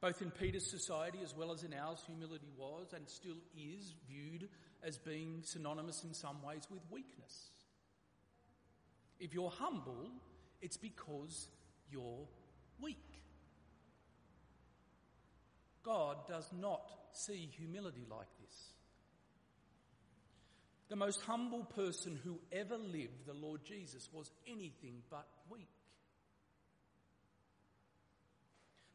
Both 0.00 0.22
in 0.22 0.30
Peter's 0.30 0.70
society 0.70 1.18
as 1.24 1.34
well 1.34 1.50
as 1.50 1.64
in 1.64 1.74
ours, 1.74 2.02
humility 2.06 2.48
was 2.56 2.92
and 2.94 3.08
still 3.08 3.36
is 3.56 3.94
viewed 4.08 4.48
as 4.82 4.96
being 4.96 5.42
synonymous 5.42 6.04
in 6.04 6.14
some 6.14 6.40
ways 6.42 6.68
with 6.70 6.80
weakness. 6.90 7.50
If 9.18 9.34
you're 9.34 9.50
humble, 9.50 10.10
it's 10.60 10.76
because 10.76 11.48
you're 11.90 12.28
weak. 12.80 12.96
God 15.82 16.28
does 16.28 16.48
not 16.60 16.92
see 17.12 17.50
humility 17.56 18.06
like 18.08 18.28
this. 18.40 18.72
The 20.88 20.96
most 20.96 21.20
humble 21.22 21.64
person 21.64 22.18
who 22.22 22.38
ever 22.52 22.76
lived, 22.76 23.26
the 23.26 23.34
Lord 23.34 23.64
Jesus, 23.64 24.08
was 24.12 24.30
anything 24.46 25.02
but 25.10 25.26
weak. 25.50 25.68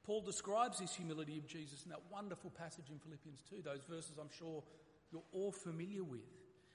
Paul 0.05 0.21
describes 0.21 0.79
this 0.79 0.93
humility 0.93 1.37
of 1.37 1.47
Jesus 1.47 1.83
in 1.83 1.89
that 1.89 2.01
wonderful 2.11 2.49
passage 2.49 2.89
in 2.91 2.99
Philippians 2.99 3.41
2, 3.49 3.61
those 3.63 3.83
verses 3.89 4.17
I'm 4.19 4.29
sure 4.37 4.63
you're 5.11 5.23
all 5.31 5.51
familiar 5.51 6.03
with. 6.03 6.27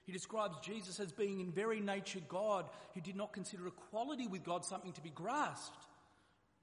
He 0.05 0.13
describes 0.13 0.57
Jesus 0.63 1.01
as 1.01 1.13
being 1.13 1.41
in 1.41 1.53
very 1.53 1.81
nature 1.81 2.21
God, 2.29 2.65
who 2.95 3.01
did 3.03 3.17
not 3.17 3.35
consider 3.35 3.67
equality 3.67 4.27
with 4.27 4.43
God 4.43 4.65
something 4.65 4.93
to 4.93 5.03
be 5.03 5.11
grasped. 5.11 5.85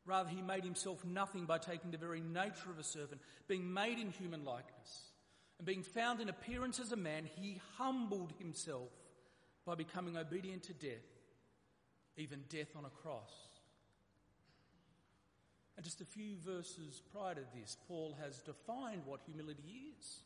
Rather, 0.05 0.29
he 0.29 0.41
made 0.41 0.63
himself 0.63 1.05
nothing 1.05 1.45
by 1.45 1.59
taking 1.59 1.91
the 1.91 1.97
very 1.97 2.21
nature 2.21 2.71
of 2.71 2.79
a 2.79 2.83
servant, 2.83 3.21
being 3.47 3.71
made 3.71 3.99
in 3.99 4.09
human 4.09 4.43
likeness. 4.43 5.11
And 5.59 5.65
being 5.67 5.83
found 5.83 6.21
in 6.21 6.29
appearance 6.29 6.79
as 6.79 6.91
a 6.91 6.97
man, 6.97 7.29
he 7.39 7.61
humbled 7.77 8.33
himself 8.39 8.89
by 9.65 9.75
becoming 9.75 10.17
obedient 10.17 10.63
to 10.63 10.73
death, 10.73 11.05
even 12.17 12.43
death 12.49 12.75
on 12.75 12.85
a 12.85 12.89
cross. 12.89 13.31
And 15.75 15.83
just 15.83 16.01
a 16.01 16.05
few 16.05 16.37
verses 16.45 17.01
prior 17.13 17.35
to 17.35 17.41
this, 17.59 17.77
Paul 17.87 18.15
has 18.21 18.37
defined 18.39 19.01
what 19.05 19.21
humility 19.25 19.91
is. 19.99 20.19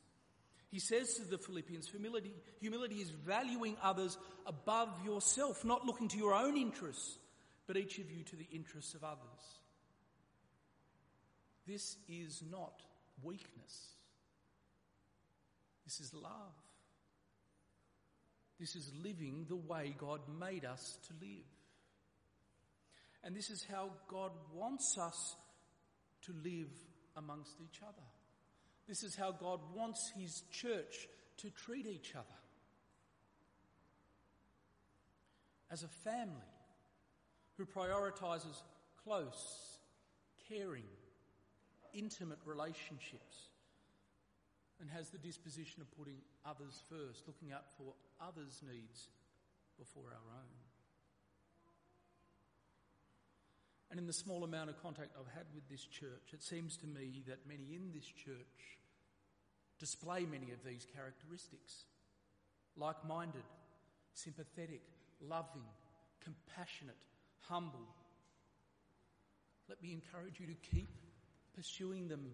He 0.69 0.79
says 0.79 1.15
to 1.15 1.23
the 1.23 1.39
Philippians, 1.39 1.87
humility, 1.87 2.35
humility 2.59 2.97
is 2.97 3.09
valuing 3.09 3.75
others 3.81 4.17
above 4.45 4.89
yourself, 5.03 5.65
not 5.65 5.85
looking 5.85 6.07
to 6.09 6.17
your 6.17 6.35
own 6.35 6.55
interests, 6.55 7.17
but 7.65 7.77
each 7.77 7.97
of 7.97 8.11
you 8.11 8.23
to 8.23 8.35
the 8.35 8.47
interests 8.51 8.93
of 8.93 9.03
others. 9.03 9.19
This 11.65 11.97
is 12.07 12.43
not 12.51 12.81
weakness. 13.23 13.95
This 15.85 15.99
is 15.99 16.13
love. 16.13 16.53
This 18.59 18.75
is 18.75 18.91
living 19.03 19.45
the 19.47 19.55
way 19.55 19.95
God 19.97 20.21
made 20.39 20.65
us 20.65 20.97
to 21.07 21.13
live. 21.19 21.45
And 23.23 23.35
this 23.35 23.49
is 23.49 23.65
how 23.69 23.91
God 24.07 24.31
wants 24.53 24.97
us 24.97 25.35
to 26.23 26.33
live 26.43 26.71
amongst 27.17 27.55
each 27.61 27.81
other. 27.83 28.07
This 28.87 29.03
is 29.03 29.15
how 29.15 29.31
God 29.31 29.59
wants 29.75 30.11
His 30.17 30.43
church 30.51 31.07
to 31.37 31.49
treat 31.49 31.85
each 31.85 32.15
other. 32.15 32.25
As 35.71 35.83
a 35.83 35.87
family 35.87 36.35
who 37.57 37.65
prioritises 37.65 38.63
close, 39.03 39.77
caring, 40.47 40.85
intimate 41.93 42.39
relationships 42.45 43.49
and 44.79 44.89
has 44.89 45.09
the 45.09 45.17
disposition 45.17 45.81
of 45.81 45.97
putting 45.97 46.17
others 46.45 46.81
first, 46.89 47.27
looking 47.27 47.51
out 47.51 47.65
for 47.77 47.93
others' 48.21 48.61
needs 48.65 49.09
before 49.77 50.09
our 50.11 50.35
own. 50.35 50.68
And 53.89 53.99
in 53.99 54.05
the 54.05 54.13
small 54.13 54.43
amount 54.43 54.69
of 54.69 54.81
contact 54.81 55.15
I've 55.19 55.33
had 55.33 55.45
with 55.55 55.67
this 55.67 55.83
church, 55.83 56.33
it 56.33 56.43
seems 56.43 56.77
to 56.77 56.87
me 56.87 57.23
that 57.27 57.47
many 57.47 57.75
in 57.75 57.91
this 57.93 58.05
church 58.05 58.77
display 59.79 60.25
many 60.25 60.51
of 60.51 60.63
these 60.63 60.85
characteristics 60.93 61.85
like 62.77 63.03
minded, 63.07 63.43
sympathetic, 64.13 64.81
loving, 65.21 65.65
compassionate, 66.23 66.97
humble. 67.47 67.87
Let 69.67 69.81
me 69.81 69.91
encourage 69.91 70.39
you 70.39 70.47
to 70.47 70.75
keep 70.75 70.89
pursuing 71.55 72.07
them 72.07 72.31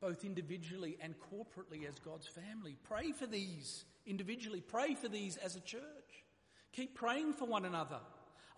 both 0.00 0.24
individually 0.24 0.98
and 1.00 1.14
corporately 1.18 1.88
as 1.88 1.98
God's 1.98 2.26
family. 2.26 2.76
Pray 2.84 3.12
for 3.12 3.26
these 3.26 3.84
individually. 4.06 4.60
Pray 4.60 4.94
for 4.94 5.08
these 5.08 5.36
as 5.38 5.56
a 5.56 5.60
church. 5.60 5.80
Keep 6.72 6.94
praying 6.94 7.32
for 7.32 7.46
one 7.46 7.64
another. 7.64 7.98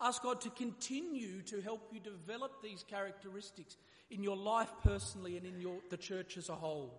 Ask 0.01 0.23
God 0.23 0.39
to 0.41 0.49
continue 0.49 1.41
to 1.43 1.61
help 1.61 1.89
you 1.91 1.99
develop 1.99 2.63
these 2.63 2.85
characteristics 2.87 3.75
in 4.09 4.23
your 4.23 4.37
life 4.37 4.71
personally 4.83 5.35
and 5.35 5.45
in 5.45 5.59
your, 5.59 5.75
the 5.89 5.97
church 5.97 6.37
as 6.37 6.49
a 6.49 6.55
whole. 6.55 6.93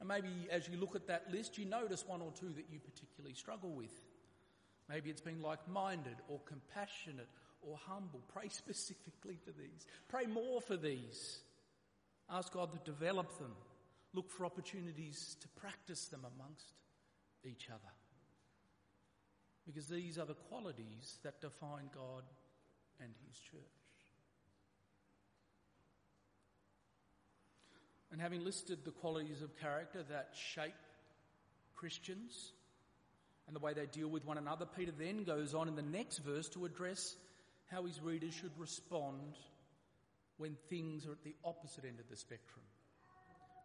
And 0.00 0.08
maybe 0.08 0.48
as 0.50 0.66
you 0.66 0.78
look 0.78 0.96
at 0.96 1.06
that 1.08 1.30
list, 1.30 1.58
you 1.58 1.66
notice 1.66 2.04
one 2.06 2.22
or 2.22 2.32
two 2.32 2.48
that 2.48 2.64
you 2.72 2.80
particularly 2.80 3.34
struggle 3.34 3.70
with. 3.70 3.92
Maybe 4.88 5.10
it's 5.10 5.20
being 5.20 5.42
like 5.42 5.68
minded 5.68 6.16
or 6.28 6.40
compassionate 6.44 7.28
or 7.60 7.78
humble. 7.86 8.20
Pray 8.32 8.48
specifically 8.50 9.36
for 9.44 9.52
these. 9.52 9.86
Pray 10.08 10.26
more 10.26 10.60
for 10.60 10.76
these. 10.76 11.38
Ask 12.30 12.52
God 12.52 12.72
to 12.72 12.78
develop 12.90 13.38
them. 13.38 13.52
Look 14.14 14.30
for 14.30 14.44
opportunities 14.44 15.36
to 15.40 15.48
practice 15.48 16.06
them 16.06 16.26
amongst 16.34 16.72
each 17.44 17.68
other. 17.70 17.92
Because 19.66 19.86
these 19.86 20.18
are 20.18 20.26
the 20.26 20.34
qualities 20.34 21.18
that 21.22 21.40
define 21.40 21.90
God 21.94 22.24
and 23.00 23.12
His 23.28 23.38
church. 23.38 23.60
And 28.10 28.20
having 28.20 28.44
listed 28.44 28.84
the 28.84 28.90
qualities 28.90 29.40
of 29.40 29.58
character 29.58 30.02
that 30.10 30.30
shape 30.34 30.74
Christians 31.74 32.52
and 33.46 33.56
the 33.56 33.60
way 33.60 33.72
they 33.72 33.86
deal 33.86 34.08
with 34.08 34.26
one 34.26 34.36
another, 34.36 34.66
Peter 34.66 34.92
then 34.96 35.24
goes 35.24 35.54
on 35.54 35.66
in 35.66 35.76
the 35.76 35.82
next 35.82 36.18
verse 36.18 36.48
to 36.50 36.66
address 36.66 37.16
how 37.70 37.84
his 37.84 38.00
readers 38.02 38.34
should 38.34 38.52
respond 38.58 39.34
when 40.36 40.56
things 40.68 41.06
are 41.06 41.12
at 41.12 41.24
the 41.24 41.34
opposite 41.44 41.84
end 41.84 42.00
of 42.00 42.08
the 42.10 42.16
spectrum. 42.16 42.64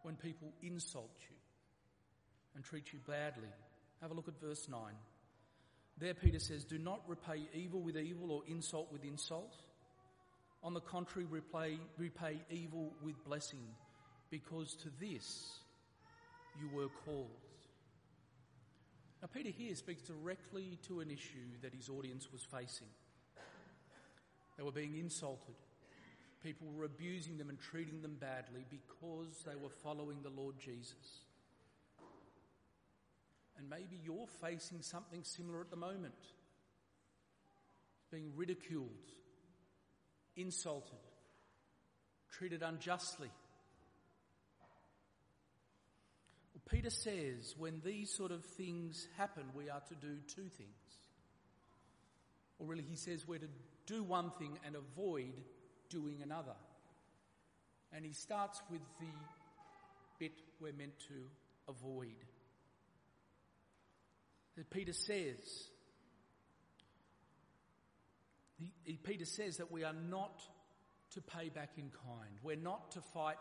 When 0.02 0.16
people 0.16 0.52
insult 0.62 1.14
you 1.28 1.36
and 2.54 2.64
treat 2.64 2.92
you 2.92 3.00
badly. 3.06 3.48
Have 4.00 4.10
a 4.10 4.14
look 4.14 4.28
at 4.28 4.40
verse 4.40 4.66
9. 4.68 4.80
There, 6.00 6.14
Peter 6.14 6.38
says, 6.38 6.64
Do 6.64 6.78
not 6.78 7.00
repay 7.08 7.48
evil 7.52 7.80
with 7.80 7.96
evil 7.96 8.30
or 8.30 8.42
insult 8.46 8.92
with 8.92 9.04
insult. 9.04 9.56
On 10.62 10.74
the 10.74 10.80
contrary, 10.80 11.26
repay, 11.28 11.78
repay 11.96 12.40
evil 12.50 12.92
with 13.02 13.22
blessing, 13.24 13.64
because 14.30 14.74
to 14.74 14.88
this 15.00 15.58
you 16.60 16.68
were 16.74 16.88
called. 17.04 17.30
Now, 19.22 19.28
Peter 19.32 19.50
here 19.50 19.74
speaks 19.74 20.02
directly 20.02 20.78
to 20.86 21.00
an 21.00 21.10
issue 21.10 21.58
that 21.62 21.74
his 21.74 21.88
audience 21.88 22.28
was 22.32 22.42
facing. 22.42 22.86
They 24.56 24.62
were 24.62 24.72
being 24.72 24.96
insulted. 24.96 25.54
People 26.42 26.68
were 26.76 26.84
abusing 26.84 27.36
them 27.36 27.48
and 27.48 27.58
treating 27.58 28.00
them 28.02 28.16
badly 28.20 28.64
because 28.70 29.42
they 29.44 29.56
were 29.56 29.70
following 29.82 30.18
the 30.22 30.30
Lord 30.30 30.54
Jesus. 30.60 31.22
And 33.58 33.68
maybe 33.68 33.98
you're 34.02 34.28
facing 34.40 34.82
something 34.82 35.24
similar 35.24 35.60
at 35.60 35.70
the 35.70 35.76
moment. 35.76 36.14
Being 38.10 38.32
ridiculed, 38.36 38.88
insulted, 40.36 40.98
treated 42.30 42.62
unjustly. 42.62 43.30
Well, 46.54 46.62
Peter 46.70 46.90
says 46.90 47.54
when 47.58 47.82
these 47.84 48.14
sort 48.14 48.30
of 48.30 48.44
things 48.44 49.08
happen, 49.18 49.42
we 49.54 49.68
are 49.68 49.82
to 49.88 49.94
do 49.94 50.18
two 50.28 50.48
things. 50.48 50.70
Or 52.58 52.66
really, 52.66 52.84
he 52.88 52.96
says 52.96 53.26
we're 53.26 53.38
to 53.38 53.48
do 53.86 54.02
one 54.02 54.30
thing 54.38 54.58
and 54.64 54.76
avoid 54.76 55.32
doing 55.90 56.20
another. 56.22 56.56
And 57.92 58.04
he 58.04 58.12
starts 58.12 58.60
with 58.70 58.82
the 59.00 59.06
bit 60.18 60.32
we're 60.60 60.72
meant 60.72 60.98
to 61.08 61.14
avoid. 61.68 62.24
That 64.58 64.70
Peter 64.70 64.92
says, 64.92 65.38
he, 68.58 68.72
he, 68.82 68.96
Peter 68.96 69.24
says 69.24 69.58
that 69.58 69.70
we 69.70 69.84
are 69.84 69.94
not 70.10 70.42
to 71.14 71.22
pay 71.22 71.48
back 71.48 71.70
in 71.76 71.92
kind. 72.04 72.32
We're 72.42 72.56
not 72.56 72.90
to 72.92 73.00
fight 73.00 73.36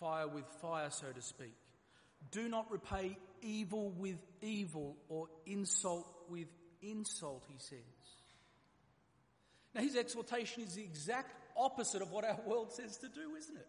fire 0.00 0.26
with 0.26 0.44
fire, 0.60 0.90
so 0.90 1.06
to 1.06 1.22
speak. 1.22 1.54
Do 2.32 2.48
not 2.48 2.68
repay 2.68 3.16
evil 3.42 3.92
with 3.92 4.18
evil 4.42 4.96
or 5.08 5.28
insult 5.46 6.12
with 6.28 6.48
insult, 6.82 7.44
he 7.48 7.58
says. 7.58 7.78
Now, 9.72 9.82
his 9.82 9.94
exhortation 9.94 10.64
is 10.64 10.74
the 10.74 10.82
exact 10.82 11.32
opposite 11.56 12.02
of 12.02 12.10
what 12.10 12.24
our 12.24 12.40
world 12.44 12.72
says 12.72 12.96
to 12.96 13.08
do, 13.08 13.36
isn't 13.38 13.56
it? 13.56 13.68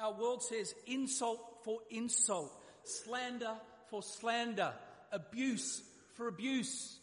Our 0.00 0.12
world 0.12 0.42
says 0.42 0.74
insult 0.88 1.38
for 1.62 1.78
insult, 1.88 2.50
slander 2.82 3.54
for 3.90 4.02
slander, 4.02 4.72
abuse 5.12 5.82
for 6.14 6.28
abuse. 6.28 6.98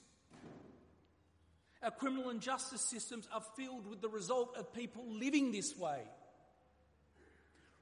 Our 1.84 1.91
criminal 1.91 2.29
and 2.29 2.41
justice 2.41 2.82
systems 2.82 3.27
are 3.34 3.44
filled 3.56 3.88
with 3.88 4.01
the 4.01 4.10
result 4.10 4.56
of 4.58 4.74
people 4.74 5.03
living 5.08 5.51
this 5.51 5.77
way. 5.77 6.00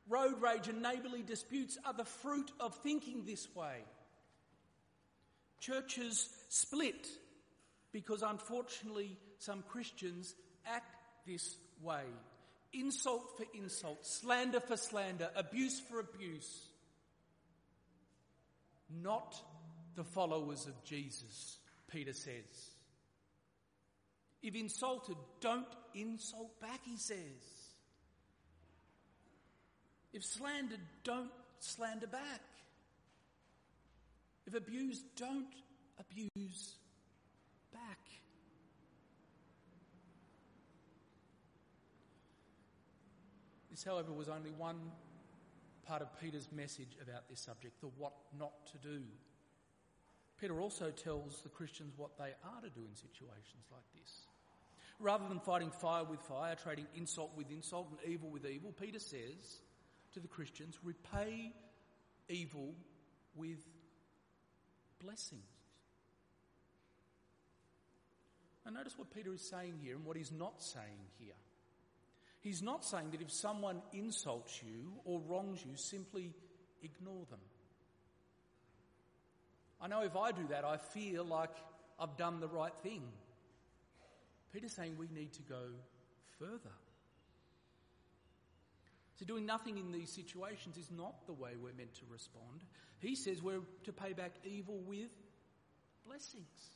Road 0.07 0.41
rage 0.41 0.67
and 0.67 0.81
neighbourly 0.81 1.23
disputes 1.23 1.77
are 1.85 1.93
the 1.93 2.05
fruit 2.05 2.51
of 2.59 2.75
thinking 2.83 3.25
this 3.25 3.47
way. 3.55 3.83
Churches 5.59 6.29
split 6.49 7.07
because 7.91 8.21
unfortunately 8.21 9.17
some 9.39 9.63
Christians 9.67 10.35
act 10.65 10.95
this 11.25 11.55
way. 11.81 12.03
Insult 12.73 13.37
for 13.37 13.45
insult, 13.57 14.05
slander 14.05 14.59
for 14.59 14.77
slander, 14.77 15.29
abuse 15.35 15.79
for 15.79 15.99
abuse. 15.99 16.67
Not 18.89 19.35
the 19.95 20.03
followers 20.03 20.67
of 20.67 20.83
Jesus, 20.83 21.57
Peter 21.87 22.13
says. 22.13 22.71
If 24.41 24.55
insulted, 24.55 25.17
don't 25.41 25.65
insult 25.95 26.59
back, 26.61 26.81
he 26.85 26.97
says. 26.97 27.17
If 30.13 30.23
slandered, 30.23 30.79
don't 31.03 31.31
slander 31.59 32.07
back. 32.07 32.41
If 34.45 34.53
abused, 34.53 35.03
don't 35.17 35.53
abuse 35.99 36.75
back. 37.73 37.99
This, 43.71 43.83
however, 43.83 44.13
was 44.13 44.29
only 44.29 44.51
one 44.51 44.79
part 45.87 46.01
of 46.01 46.07
Peter's 46.19 46.49
message 46.51 46.97
about 47.01 47.29
this 47.29 47.39
subject, 47.39 47.79
the 47.81 47.87
what 47.97 48.13
not 48.37 48.53
to 48.71 48.77
do. 48.77 49.01
Peter 50.39 50.59
also 50.59 50.91
tells 50.91 51.41
the 51.41 51.49
Christians 51.49 51.93
what 51.95 52.17
they 52.17 52.33
are 52.43 52.61
to 52.61 52.69
do 52.69 52.81
in 52.87 52.95
situations 52.95 53.65
like 53.71 53.83
this. 53.93 54.25
Rather 54.99 55.27
than 55.27 55.39
fighting 55.39 55.71
fire 55.71 56.03
with 56.03 56.19
fire, 56.21 56.55
trading 56.55 56.87
insult 56.95 57.31
with 57.35 57.49
insult 57.51 57.89
and 57.89 58.11
evil 58.11 58.29
with 58.29 58.45
evil, 58.45 58.73
Peter 58.79 58.99
says 58.99 59.61
to 60.13 60.19
the 60.19 60.27
Christians, 60.27 60.77
repay 60.83 61.51
evil 62.29 62.73
with 63.35 63.59
blessings. 65.03 65.43
Now, 68.65 68.71
notice 68.71 68.97
what 68.97 69.13
Peter 69.13 69.33
is 69.33 69.41
saying 69.41 69.75
here 69.83 69.95
and 69.95 70.05
what 70.05 70.17
he's 70.17 70.31
not 70.31 70.61
saying 70.61 71.11
here. 71.19 71.35
He's 72.45 72.61
not 72.61 72.85
saying 72.85 73.09
that 73.09 73.21
if 73.21 73.31
someone 73.31 73.81
insults 73.91 74.61
you 74.61 74.91
or 75.03 75.19
wrongs 75.27 75.65
you, 75.65 75.75
simply 75.75 76.31
ignore 76.83 77.25
them. 77.31 77.39
I 79.81 79.87
know 79.87 80.03
if 80.03 80.15
I 80.15 80.31
do 80.31 80.45
that, 80.51 80.63
I 80.63 80.77
feel 80.77 81.25
like 81.25 81.49
I've 81.99 82.15
done 82.17 82.39
the 82.39 82.47
right 82.47 82.71
thing. 82.83 83.01
Peter's 84.53 84.73
saying 84.73 84.95
we 84.99 85.07
need 85.07 85.33
to 85.33 85.41
go 85.41 85.63
further. 86.37 86.75
So, 89.15 89.25
doing 89.25 89.47
nothing 89.47 89.79
in 89.79 89.91
these 89.91 90.11
situations 90.11 90.77
is 90.77 90.91
not 90.91 91.25
the 91.25 91.33
way 91.33 91.53
we're 91.59 91.73
meant 91.73 91.95
to 91.95 92.05
respond. 92.11 92.63
He 92.99 93.15
says 93.15 93.41
we're 93.41 93.61
to 93.85 93.91
pay 93.91 94.13
back 94.13 94.33
evil 94.43 94.77
with 94.85 95.09
blessings. 96.05 96.75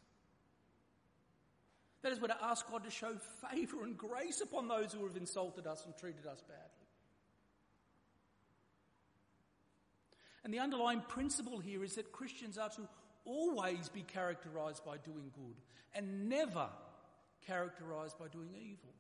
That 2.01 2.11
is, 2.13 2.21
we're 2.21 2.27
to 2.29 2.43
ask 2.43 2.69
God 2.69 2.83
to 2.85 2.91
show 2.91 3.13
favour 3.51 3.83
and 3.83 3.97
grace 3.97 4.41
upon 4.41 4.67
those 4.67 4.93
who 4.93 5.05
have 5.05 5.17
insulted 5.17 5.67
us 5.67 5.85
and 5.85 5.97
treated 5.97 6.25
us 6.25 6.41
badly. 6.41 6.87
And 10.43 10.53
the 10.53 10.59
underlying 10.59 11.01
principle 11.01 11.59
here 11.59 11.83
is 11.83 11.95
that 11.95 12.11
Christians 12.11 12.57
are 12.57 12.69
to 12.69 12.87
always 13.25 13.89
be 13.89 14.01
characterised 14.01 14.85
by 14.85 14.97
doing 14.97 15.31
good 15.33 15.55
and 15.93 16.29
never 16.29 16.69
characterised 17.45 18.17
by 18.17 18.27
doing 18.27 18.49
evil, 18.55 18.93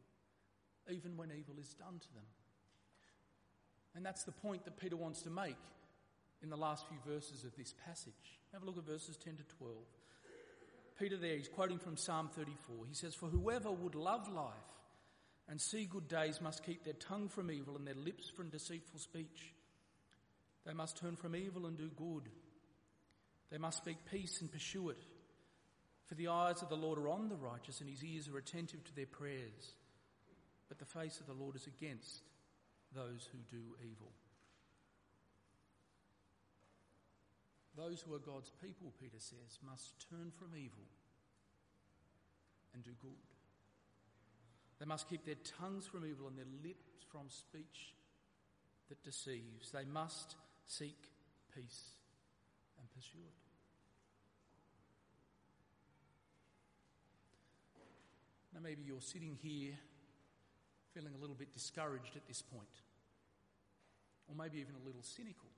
even 0.91 1.15
when 1.15 1.29
evil 1.31 1.55
is 1.59 1.73
done 1.75 1.99
to 1.99 2.13
them. 2.13 2.25
And 3.95 4.05
that's 4.05 4.23
the 4.23 4.31
point 4.31 4.65
that 4.65 4.77
Peter 4.77 4.97
wants 4.97 5.21
to 5.23 5.29
make 5.29 5.57
in 6.43 6.49
the 6.49 6.57
last 6.57 6.85
few 6.87 6.97
verses 7.11 7.43
of 7.43 7.55
this 7.55 7.73
passage. 7.85 8.39
Have 8.53 8.63
a 8.63 8.65
look 8.65 8.77
at 8.77 8.85
verses 8.85 9.17
10 9.17 9.37
to 9.37 9.43
12. 9.57 9.75
Peter 10.99 11.15
there, 11.15 11.37
he's 11.37 11.47
quoting 11.47 11.79
from 11.79 11.95
Psalm 11.95 12.29
34. 12.35 12.85
He 12.87 12.93
says, 12.93 13.15
For 13.15 13.27
whoever 13.27 13.71
would 13.71 13.95
love 13.95 14.27
life 14.31 14.53
and 15.47 15.59
see 15.59 15.85
good 15.85 16.09
days 16.09 16.41
must 16.41 16.65
keep 16.65 16.83
their 16.83 16.93
tongue 16.93 17.29
from 17.29 17.49
evil 17.49 17.77
and 17.77 17.87
their 17.87 17.95
lips 17.95 18.29
from 18.29 18.49
deceitful 18.49 18.99
speech. 18.99 19.53
They 20.65 20.73
must 20.73 20.97
turn 20.97 21.15
from 21.15 21.35
evil 21.35 21.65
and 21.65 21.77
do 21.77 21.89
good. 21.95 22.29
They 23.49 23.57
must 23.57 23.77
speak 23.77 23.97
peace 24.11 24.41
and 24.41 24.51
pursue 24.51 24.89
it. 24.89 25.01
For 26.07 26.15
the 26.15 26.27
eyes 26.27 26.61
of 26.61 26.69
the 26.69 26.75
Lord 26.75 26.99
are 26.99 27.09
on 27.09 27.29
the 27.29 27.35
righteous 27.35 27.79
and 27.79 27.89
his 27.89 28.03
ears 28.03 28.27
are 28.27 28.37
attentive 28.37 28.83
to 28.83 28.95
their 28.95 29.05
prayers. 29.05 29.73
But 30.67 30.79
the 30.79 30.85
face 30.85 31.19
of 31.19 31.27
the 31.27 31.33
Lord 31.33 31.55
is 31.55 31.65
against 31.65 32.23
those 32.93 33.29
who 33.31 33.37
do 33.49 33.63
evil. 33.81 34.11
Those 37.79 38.01
who 38.01 38.13
are 38.13 38.19
God's 38.19 38.51
people, 38.61 38.91
Peter 38.99 39.19
says, 39.19 39.57
must 39.65 40.05
turn 40.09 40.31
from 40.37 40.49
evil 40.53 40.83
and 42.73 42.83
do 42.83 42.91
good. 43.01 43.11
They 44.79 44.85
must 44.85 45.09
keep 45.09 45.25
their 45.25 45.39
tongues 45.59 45.85
from 45.87 46.05
evil 46.05 46.27
and 46.27 46.37
their 46.37 46.45
lips 46.61 47.05
from 47.09 47.29
speech 47.29 47.93
that 48.89 49.01
deceives. 49.03 49.71
They 49.71 49.85
must 49.85 50.35
seek 50.67 50.97
peace 51.55 51.95
and 52.77 52.91
pursue 52.91 53.23
it. 53.25 53.33
Now, 58.53 58.59
maybe 58.61 58.83
you're 58.85 58.99
sitting 58.99 59.37
here 59.41 59.73
feeling 60.93 61.13
a 61.15 61.21
little 61.21 61.35
bit 61.35 61.53
discouraged 61.53 62.17
at 62.17 62.27
this 62.27 62.41
point, 62.41 62.83
or 64.27 64.35
maybe 64.35 64.59
even 64.59 64.75
a 64.75 64.85
little 64.85 65.03
cynical. 65.03 65.48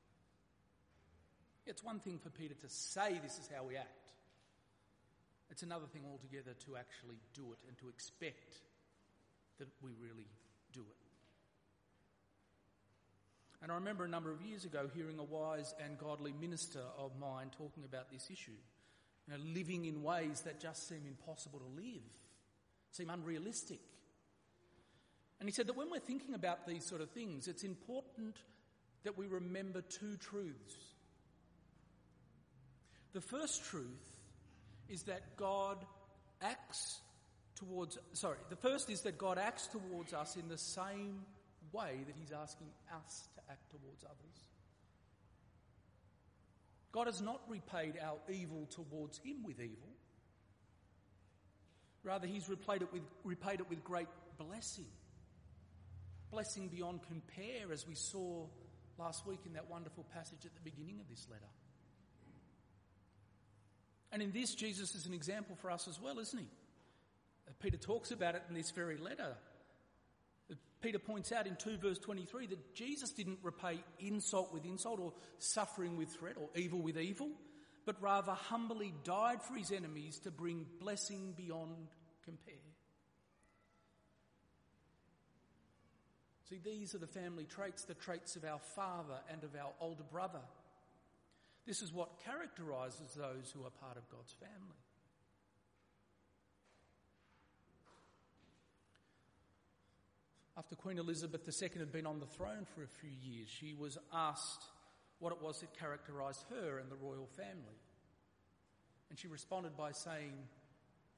It's 1.65 1.84
one 1.84 2.00
thing 2.00 2.19
for 2.19 2.30
Peter 2.30 2.56
to 2.56 2.69
say 2.69 3.19
this 3.21 3.38
is 3.38 3.50
how 3.54 3.63
we 3.63 3.78
act. 3.78 4.13
It's 5.50 5.63
another 5.63 5.86
thing 5.86 6.04
altogether 6.10 6.54
to 6.65 6.78
actually 6.78 7.19
do 7.34 7.52
it 7.52 7.60
and 7.67 7.78
to 7.80 7.89
expect 7.89 8.58
that 9.60 9.67
we 9.82 9.91
really 10.02 10.28
do 10.74 10.82
it. 10.82 11.02
And 13.62 13.71
I 13.71 13.76
remember 13.76 14.04
a 14.06 14.08
number 14.08 14.32
of 14.32 14.41
years 14.41 14.65
ago 14.65 14.89
hearing 14.95 15.19
a 15.19 15.24
wise 15.24 15.76
and 15.84 15.97
godly 16.00 16.34
minister 16.39 16.82
of 16.97 17.12
mine 17.19 17.52
talking 17.56 17.84
about 17.84 18.12
this 18.12 18.30
issue. 18.32 18.58
You 19.28 19.34
know, 19.34 19.43
living 19.54 19.86
in 19.86 20.02
ways 20.02 20.41
that 20.41 20.60
just 20.60 20.88
seem 20.89 21.02
impossible 21.06 21.60
to 21.60 21.82
live, 21.82 22.02
seem 22.91 23.10
unrealistic. 23.10 23.80
And 25.39 25.47
he 25.47 25.54
said 25.54 25.67
that 25.67 25.78
when 25.78 25.91
we're 25.91 26.00
thinking 26.00 26.34
about 26.34 26.65
these 26.65 26.86
sort 26.86 27.02
of 27.02 27.12
things, 27.12 27.47
it's 27.47 27.63
important 27.63 28.38
that 29.04 29.17
we 29.17 29.28
remember 29.28 29.82
two 29.82 30.15
truths. 30.17 30.91
The 33.13 33.21
first 33.21 33.65
truth 33.65 33.86
is 34.89 35.04
that 35.04 35.36
God 35.38 35.78
acts 36.41 37.00
towards, 37.56 37.97
sorry, 38.13 38.38
the 38.50 38.56
first 38.56 38.89
is 38.89 39.02
that 39.02 39.17
God 39.17 39.38
acts 39.38 39.67
towards 39.67 40.13
us 40.13 40.36
in 40.36 40.47
the 40.47 40.58
same 40.58 41.21
way 41.71 42.00
that 42.06 42.15
He's 42.17 42.32
asking 42.32 42.67
us 42.93 43.28
to 43.36 43.41
act 43.50 43.69
towards 43.69 44.04
others. 44.04 44.38
God 46.91 47.08
has 47.08 47.21
not 47.21 47.41
repaid 47.47 47.93
our 48.02 48.17
evil 48.30 48.67
towards 48.69 49.17
Him 49.19 49.43
with 49.43 49.60
evil. 49.60 49.89
Rather, 52.04 52.28
He's 52.28 52.50
repaid 52.50 52.82
it 52.82 52.91
with, 52.91 53.04
repaid 53.24 53.60
it 53.60 53.69
with 53.69 53.84
great 53.84 54.08
blessing. 54.38 54.88
Blessing 56.32 56.67
beyond 56.69 57.02
compare, 57.08 57.71
as 57.71 57.88
we 57.88 57.95
saw 57.95 58.45
last 58.97 59.26
week 59.26 59.39
in 59.45 59.54
that 59.54 59.69
wonderful 59.69 60.06
passage 60.13 60.45
at 60.45 60.54
the 60.56 60.62
beginning 60.69 61.00
of 61.00 61.10
this 61.10 61.28
letter. 61.30 61.47
And 64.12 64.21
in 64.21 64.32
this, 64.32 64.56
Jesus 64.56 64.93
is 64.95 65.06
an 65.06 65.13
example 65.13 65.56
for 65.56 65.71
us 65.71 65.88
as 65.88 66.00
well, 66.02 66.19
isn't 66.19 66.38
he? 66.38 66.47
Uh, 67.47 67.52
Peter 67.62 67.78
talks 67.78 68.12
about 68.12 68.36
it 68.36 68.43
in 68.50 68.56
this 68.56 68.71
very 68.71 68.97
letter. 68.97 69.36
Uh, 70.52 70.56
Peter 70.82 71.00
points 71.00 71.32
out 71.32 71.47
in 71.47 71.56
2 71.56 71.78
verse 71.78 72.00
23 72.00 72.47
that 72.47 72.76
Jesus 72.76 73.12
didn't 73.12 73.39
repay 73.41 73.80
insult 74.00 74.54
with 74.54 74.65
insult 74.65 75.00
or 75.00 75.13
suffering 75.38 75.97
with 75.97 76.10
threat 76.10 76.36
or 76.38 76.50
evil 76.56 76.82
with 76.82 76.97
evil, 76.97 77.30
but 77.86 78.02
rather 78.02 78.34
humbly 78.34 78.93
died 79.04 79.41
for 79.41 79.56
his 79.56 79.71
enemies 79.71 80.19
to 80.19 80.32
bring 80.32 80.65
blessing 80.80 81.34
beyond 81.38 81.88
compare. 82.26 82.56
See, 86.50 86.60
these 86.62 86.93
are 86.93 86.97
the 86.97 87.08
family 87.08 87.45
traits, 87.45 87.86
the 87.86 87.93
traits 87.93 88.36
of 88.36 88.43
our 88.43 88.60
father 88.76 89.19
and 89.32 89.41
of 89.45 89.56
our 89.56 89.71
older 89.80 90.04
brother. 90.04 90.41
This 91.65 91.82
is 91.82 91.93
what 91.93 92.19
characterises 92.24 93.13
those 93.15 93.52
who 93.52 93.65
are 93.65 93.69
part 93.69 93.97
of 93.97 94.10
God's 94.10 94.34
family. 94.34 94.82
After 100.58 100.76
Queen 100.76 100.97
Elizabeth 100.97 101.47
II 101.47 101.69
had 101.80 101.91
been 101.91 102.06
on 102.06 102.19
the 102.19 102.26
throne 102.26 102.65
for 102.76 102.84
a 102.84 102.88
few 102.88 103.10
years, 103.10 103.47
she 103.47 103.74
was 103.74 103.97
asked 104.13 104.65
what 105.19 105.32
it 105.32 105.41
was 105.41 105.62
that 105.62 105.78
characterised 105.78 106.43
her 106.50 106.80
and 106.80 106.91
the 106.91 106.95
royal 106.95 107.28
family. 107.28 107.80
And 109.10 109.17
she 109.17 109.28
responded 109.28 109.78
by 109.78 109.91
saying, 109.91 110.34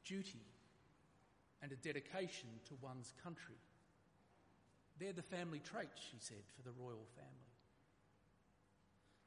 duty 0.06 0.46
and 1.62 1.72
a 1.72 1.76
dedication 1.76 2.50
to 2.68 2.76
one's 2.82 3.14
country. 3.24 3.56
They're 5.00 5.14
the 5.14 5.22
family 5.22 5.60
traits, 5.60 6.02
she 6.12 6.18
said, 6.20 6.44
for 6.56 6.62
the 6.62 6.76
royal 6.78 7.06
family. 7.16 7.53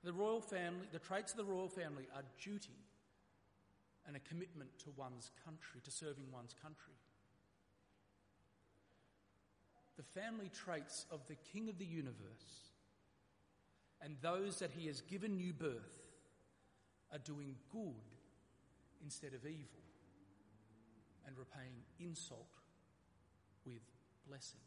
The 0.05 0.13
royal 0.13 0.41
family, 0.41 0.87
the 0.93 0.99
traits 0.99 1.33
of 1.33 1.39
the 1.39 1.45
royal 1.45 1.69
family 1.69 2.07
are 2.15 2.23
duty 2.43 2.79
and 4.07 4.17
a 4.17 4.21
commitment 4.21 4.71
to 4.85 4.91
one's 4.97 5.31
country, 5.45 5.81
to 5.83 5.91
serving 5.91 6.27
one's 6.33 6.55
country. 6.63 6.95
The 9.97 10.21
family 10.21 10.51
traits 10.51 11.07
of 11.11 11.27
the 11.27 11.37
King 11.53 11.69
of 11.69 11.79
the 11.79 11.87
universe 11.87 12.71
and 14.01 14.17
those 14.21 14.59
that 14.59 14.71
he 14.71 14.87
has 14.87 15.01
given 15.01 15.37
new 15.37 15.53
birth 15.53 16.03
are 17.13 17.19
doing 17.19 17.57
good 17.73 17.95
instead 19.03 19.33
of 19.33 19.47
evil 19.47 19.83
and 21.27 21.37
repaying 21.37 21.83
insult 21.99 22.53
with 23.65 23.83
blessing. 24.29 24.65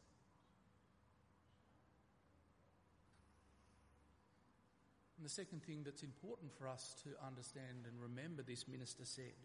And 5.19 5.25
the 5.25 5.29
second 5.29 5.63
thing 5.63 5.81
that's 5.83 6.01
important 6.01 6.49
for 6.57 6.65
us 6.65 6.95
to 7.03 7.09
understand 7.27 7.83
and 7.83 8.01
remember, 8.01 8.41
this 8.41 8.69
minister 8.69 9.03
said, 9.03 9.35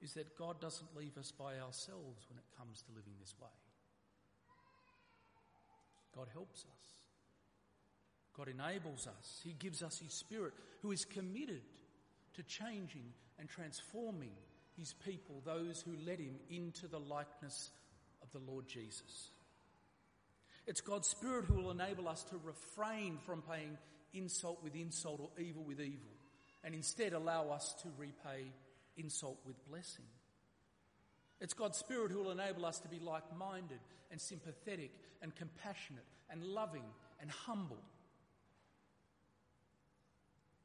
is 0.00 0.14
that 0.14 0.34
God 0.38 0.62
doesn't 0.62 0.96
leave 0.96 1.18
us 1.18 1.30
by 1.30 1.58
ourselves 1.58 2.24
when 2.30 2.38
it 2.38 2.56
comes 2.56 2.80
to 2.80 2.92
living 2.96 3.12
this 3.20 3.34
way. 3.38 3.50
God 6.16 6.28
helps 6.32 6.60
us. 6.64 6.86
God 8.34 8.48
enables 8.48 9.06
us. 9.06 9.40
He 9.44 9.52
gives 9.52 9.82
us 9.82 9.98
His 9.98 10.14
Spirit, 10.14 10.54
who 10.80 10.90
is 10.90 11.04
committed 11.04 11.60
to 12.36 12.42
changing 12.44 13.12
and 13.38 13.46
transforming 13.46 14.32
His 14.78 14.94
people, 15.04 15.42
those 15.44 15.82
who 15.82 15.96
led 16.06 16.18
Him 16.18 16.36
into 16.48 16.88
the 16.88 17.00
likeness 17.00 17.72
of 18.22 18.32
the 18.32 18.50
Lord 18.50 18.66
Jesus. 18.66 19.32
It's 20.66 20.80
God's 20.80 21.08
Spirit 21.08 21.44
who 21.44 21.56
will 21.56 21.72
enable 21.72 22.08
us 22.08 22.22
to 22.30 22.40
refrain 22.42 23.18
from 23.26 23.42
paying 23.42 23.76
insult 24.12 24.62
with 24.62 24.74
insult 24.74 25.20
or 25.20 25.30
evil 25.40 25.62
with 25.62 25.80
evil, 25.80 26.12
and 26.64 26.74
instead 26.74 27.12
allow 27.12 27.50
us 27.50 27.74
to 27.82 27.88
repay 27.96 28.52
insult 28.96 29.38
with 29.46 29.56
blessing. 29.68 30.04
It's 31.40 31.54
God's 31.54 31.78
Spirit 31.78 32.10
who 32.10 32.22
will 32.22 32.32
enable 32.32 32.66
us 32.66 32.80
to 32.80 32.88
be 32.88 32.98
like 32.98 33.22
minded 33.36 33.78
and 34.10 34.20
sympathetic 34.20 34.90
and 35.22 35.34
compassionate 35.34 36.04
and 36.30 36.42
loving 36.42 36.84
and 37.20 37.30
humble. 37.30 37.82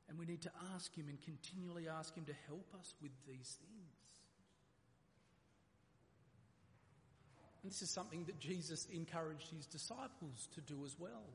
And 0.10 0.18
we 0.18 0.26
need 0.26 0.42
to 0.42 0.52
ask 0.74 0.94
Him 0.96 1.08
and 1.10 1.20
continually 1.22 1.88
ask 1.88 2.16
Him 2.16 2.26
to 2.26 2.34
help 2.48 2.68
us 2.80 2.94
with 3.02 3.12
these 3.28 3.58
things. 3.62 4.04
And 7.62 7.72
this 7.72 7.82
is 7.82 7.90
something 7.90 8.26
that 8.26 8.40
Jesus 8.40 8.88
encouraged 8.92 9.50
His 9.56 9.66
disciples 9.66 10.50
to 10.56 10.62
do 10.62 10.84
as 10.86 10.96
well 11.00 11.30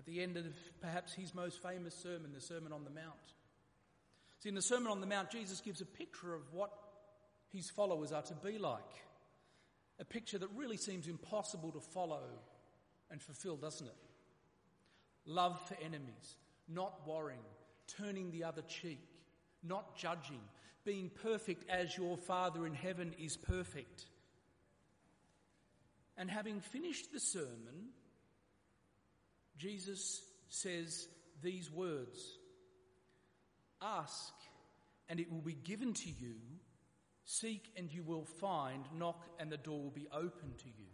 at 0.00 0.06
the 0.06 0.22
end 0.22 0.38
of 0.38 0.46
perhaps 0.80 1.12
his 1.12 1.34
most 1.34 1.62
famous 1.62 1.94
sermon, 1.94 2.32
the 2.32 2.40
Sermon 2.40 2.72
on 2.72 2.84
the 2.84 2.90
Mount. 2.90 3.34
See, 4.38 4.48
in 4.48 4.54
the 4.54 4.62
Sermon 4.62 4.90
on 4.90 5.02
the 5.02 5.06
Mount, 5.06 5.30
Jesus 5.30 5.60
gives 5.60 5.82
a 5.82 5.84
picture 5.84 6.34
of 6.34 6.40
what 6.54 6.70
his 7.52 7.68
followers 7.68 8.10
are 8.10 8.22
to 8.22 8.34
be 8.36 8.56
like. 8.56 8.80
A 9.98 10.04
picture 10.06 10.38
that 10.38 10.48
really 10.56 10.78
seems 10.78 11.06
impossible 11.06 11.70
to 11.72 11.80
follow 11.80 12.22
and 13.10 13.20
fulfill, 13.20 13.56
doesn't 13.56 13.88
it? 13.88 13.96
Love 15.26 15.60
for 15.68 15.76
enemies, 15.84 16.38
not 16.66 17.06
worrying, 17.06 17.38
turning 17.98 18.30
the 18.30 18.44
other 18.44 18.62
cheek, 18.62 19.06
not 19.62 19.98
judging, 19.98 20.40
being 20.82 21.10
perfect 21.22 21.68
as 21.68 21.94
your 21.98 22.16
Father 22.16 22.66
in 22.66 22.72
heaven 22.72 23.14
is 23.22 23.36
perfect. 23.36 24.06
And 26.16 26.30
having 26.30 26.60
finished 26.60 27.12
the 27.12 27.20
sermon, 27.20 27.90
Jesus 29.60 30.22
says 30.48 31.06
these 31.42 31.70
words 31.70 32.18
Ask, 33.82 34.32
and 35.08 35.20
it 35.20 35.30
will 35.30 35.42
be 35.42 35.54
given 35.54 35.92
to 35.92 36.08
you. 36.08 36.34
Seek, 37.24 37.70
and 37.76 37.92
you 37.92 38.02
will 38.02 38.24
find. 38.24 38.84
Knock, 38.98 39.26
and 39.38 39.52
the 39.52 39.56
door 39.56 39.82
will 39.82 39.90
be 39.90 40.08
open 40.12 40.54
to 40.58 40.66
you. 40.66 40.86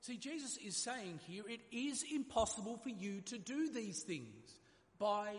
See, 0.00 0.16
Jesus 0.16 0.56
is 0.56 0.76
saying 0.76 1.20
here 1.26 1.44
it 1.48 1.60
is 1.72 2.04
impossible 2.12 2.78
for 2.78 2.88
you 2.88 3.20
to 3.22 3.38
do 3.38 3.70
these 3.70 4.02
things 4.02 4.54
by 4.98 5.34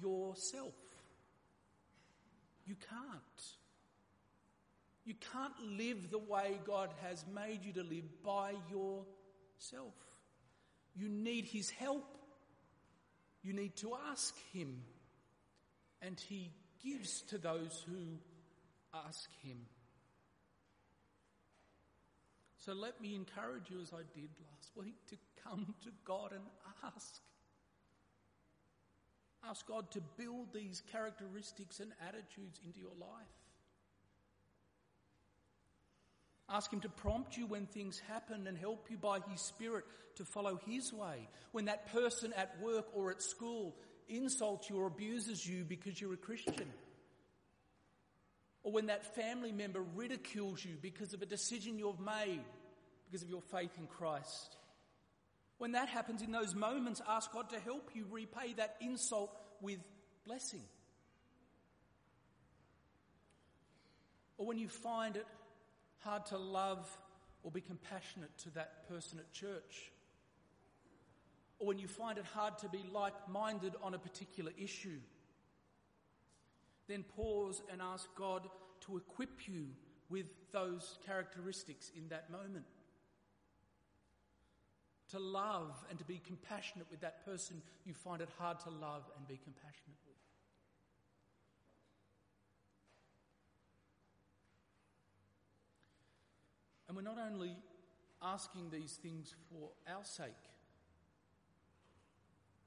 yourself. 0.00 0.74
You 2.66 2.76
can't. 2.76 3.42
You 5.04 5.14
can't 5.32 5.78
live 5.78 6.10
the 6.10 6.18
way 6.18 6.58
God 6.64 6.90
has 7.02 7.24
made 7.34 7.64
you 7.64 7.72
to 7.72 7.82
live 7.82 8.22
by 8.22 8.52
yourself. 8.70 9.94
You 10.96 11.08
need 11.08 11.44
His 11.44 11.70
help. 11.70 12.16
You 13.42 13.52
need 13.52 13.76
to 13.76 13.92
ask 14.10 14.34
Him. 14.52 14.82
And 16.00 16.18
He 16.28 16.52
gives 16.84 17.22
to 17.22 17.38
those 17.38 17.84
who 17.88 18.18
ask 19.06 19.28
Him. 19.42 19.58
So 22.64 22.72
let 22.72 23.00
me 23.00 23.14
encourage 23.14 23.70
you, 23.70 23.80
as 23.82 23.92
I 23.92 24.02
did 24.18 24.30
last 24.50 24.70
week, 24.74 24.96
to 25.10 25.16
come 25.42 25.74
to 25.82 25.90
God 26.06 26.32
and 26.32 26.42
ask. 26.82 27.20
Ask 29.46 29.66
God 29.66 29.90
to 29.90 30.00
build 30.16 30.54
these 30.54 30.82
characteristics 30.90 31.80
and 31.80 31.92
attitudes 32.08 32.58
into 32.64 32.80
your 32.80 32.94
life. 32.98 33.43
Ask 36.54 36.72
Him 36.72 36.80
to 36.82 36.88
prompt 36.88 37.36
you 37.36 37.46
when 37.46 37.66
things 37.66 38.00
happen 38.06 38.46
and 38.46 38.56
help 38.56 38.86
you 38.88 38.96
by 38.96 39.18
His 39.28 39.40
Spirit 39.40 39.84
to 40.14 40.24
follow 40.24 40.60
His 40.68 40.92
way. 40.92 41.28
When 41.50 41.64
that 41.64 41.92
person 41.92 42.32
at 42.36 42.54
work 42.62 42.86
or 42.94 43.10
at 43.10 43.20
school 43.22 43.74
insults 44.08 44.70
you 44.70 44.76
or 44.76 44.86
abuses 44.86 45.44
you 45.44 45.64
because 45.64 46.00
you're 46.00 46.14
a 46.14 46.16
Christian. 46.16 46.72
Or 48.62 48.70
when 48.70 48.86
that 48.86 49.16
family 49.16 49.50
member 49.50 49.82
ridicules 49.96 50.64
you 50.64 50.76
because 50.80 51.12
of 51.12 51.22
a 51.22 51.26
decision 51.26 51.76
you've 51.76 51.98
made 51.98 52.44
because 53.04 53.24
of 53.24 53.28
your 53.28 53.42
faith 53.42 53.76
in 53.76 53.88
Christ. 53.88 54.56
When 55.58 55.72
that 55.72 55.88
happens 55.88 56.22
in 56.22 56.30
those 56.30 56.54
moments, 56.54 57.02
ask 57.08 57.32
God 57.32 57.50
to 57.50 57.58
help 57.58 57.90
you 57.94 58.06
repay 58.08 58.52
that 58.58 58.76
insult 58.80 59.36
with 59.60 59.80
blessing. 60.24 60.62
Or 64.38 64.46
when 64.46 64.58
you 64.58 64.68
find 64.68 65.16
it 65.16 65.26
hard 66.04 66.26
to 66.26 66.38
love 66.38 66.86
or 67.42 67.50
be 67.50 67.60
compassionate 67.60 68.36
to 68.38 68.50
that 68.50 68.88
person 68.88 69.18
at 69.18 69.32
church. 69.32 69.90
Or 71.58 71.68
when 71.68 71.78
you 71.78 71.88
find 71.88 72.18
it 72.18 72.24
hard 72.24 72.58
to 72.58 72.68
be 72.68 72.84
like 72.92 73.14
minded 73.28 73.74
on 73.82 73.94
a 73.94 73.98
particular 73.98 74.52
issue. 74.58 74.98
Then 76.88 77.04
pause 77.16 77.62
and 77.72 77.80
ask 77.80 78.08
God 78.16 78.48
to 78.82 78.96
equip 78.96 79.48
you 79.48 79.66
with 80.10 80.26
those 80.52 80.98
characteristics 81.06 81.90
in 81.96 82.08
that 82.08 82.30
moment. 82.30 82.66
To 85.10 85.18
love 85.18 85.84
and 85.88 85.98
to 85.98 86.04
be 86.04 86.20
compassionate 86.26 86.86
with 86.90 87.00
that 87.00 87.24
person 87.24 87.62
you 87.84 87.94
find 87.94 88.20
it 88.20 88.28
hard 88.38 88.58
to 88.60 88.70
love 88.70 89.04
and 89.16 89.26
be 89.28 89.38
compassionate 89.42 89.98
with. 90.06 90.23
And 96.94 97.04
we're 97.04 97.12
not 97.12 97.20
only 97.28 97.56
asking 98.22 98.70
these 98.70 98.92
things 99.02 99.34
for 99.50 99.70
our 99.92 100.04
sake, 100.04 100.28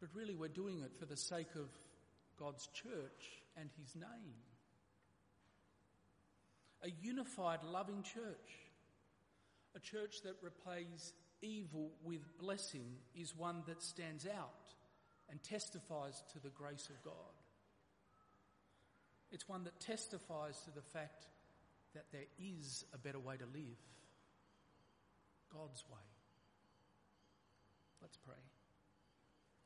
but 0.01 0.09
really 0.13 0.35
we're 0.35 0.49
doing 0.49 0.81
it 0.81 0.93
for 0.99 1.05
the 1.05 1.15
sake 1.15 1.55
of 1.55 1.69
God's 2.37 2.67
church 2.73 3.41
and 3.55 3.69
His 3.81 3.95
name. 3.95 4.33
A 6.83 6.89
unified, 7.01 7.59
loving 7.63 8.03
church. 8.03 8.51
A 9.77 9.79
church 9.79 10.15
that 10.23 10.43
replays 10.43 11.13
evil 11.41 11.91
with 12.03 12.37
blessing 12.37 12.97
is 13.15 13.33
one 13.33 13.63
that 13.67 13.81
stands 13.81 14.27
out 14.27 14.73
and 15.29 15.41
testifies 15.41 16.21
to 16.33 16.39
the 16.41 16.49
grace 16.49 16.89
of 16.89 17.01
God. 17.01 17.13
It's 19.31 19.47
one 19.47 19.63
that 19.63 19.79
testifies 19.79 20.59
to 20.65 20.71
the 20.71 20.81
fact 20.81 21.27
that 21.93 22.07
there 22.11 22.27
is 22.37 22.83
a 22.93 22.97
better 22.97 23.19
way 23.19 23.37
to 23.37 23.45
live 23.45 23.77
God's 25.53 25.83
way. 25.89 25.97
Let's 28.01 28.17
pray. 28.17 28.56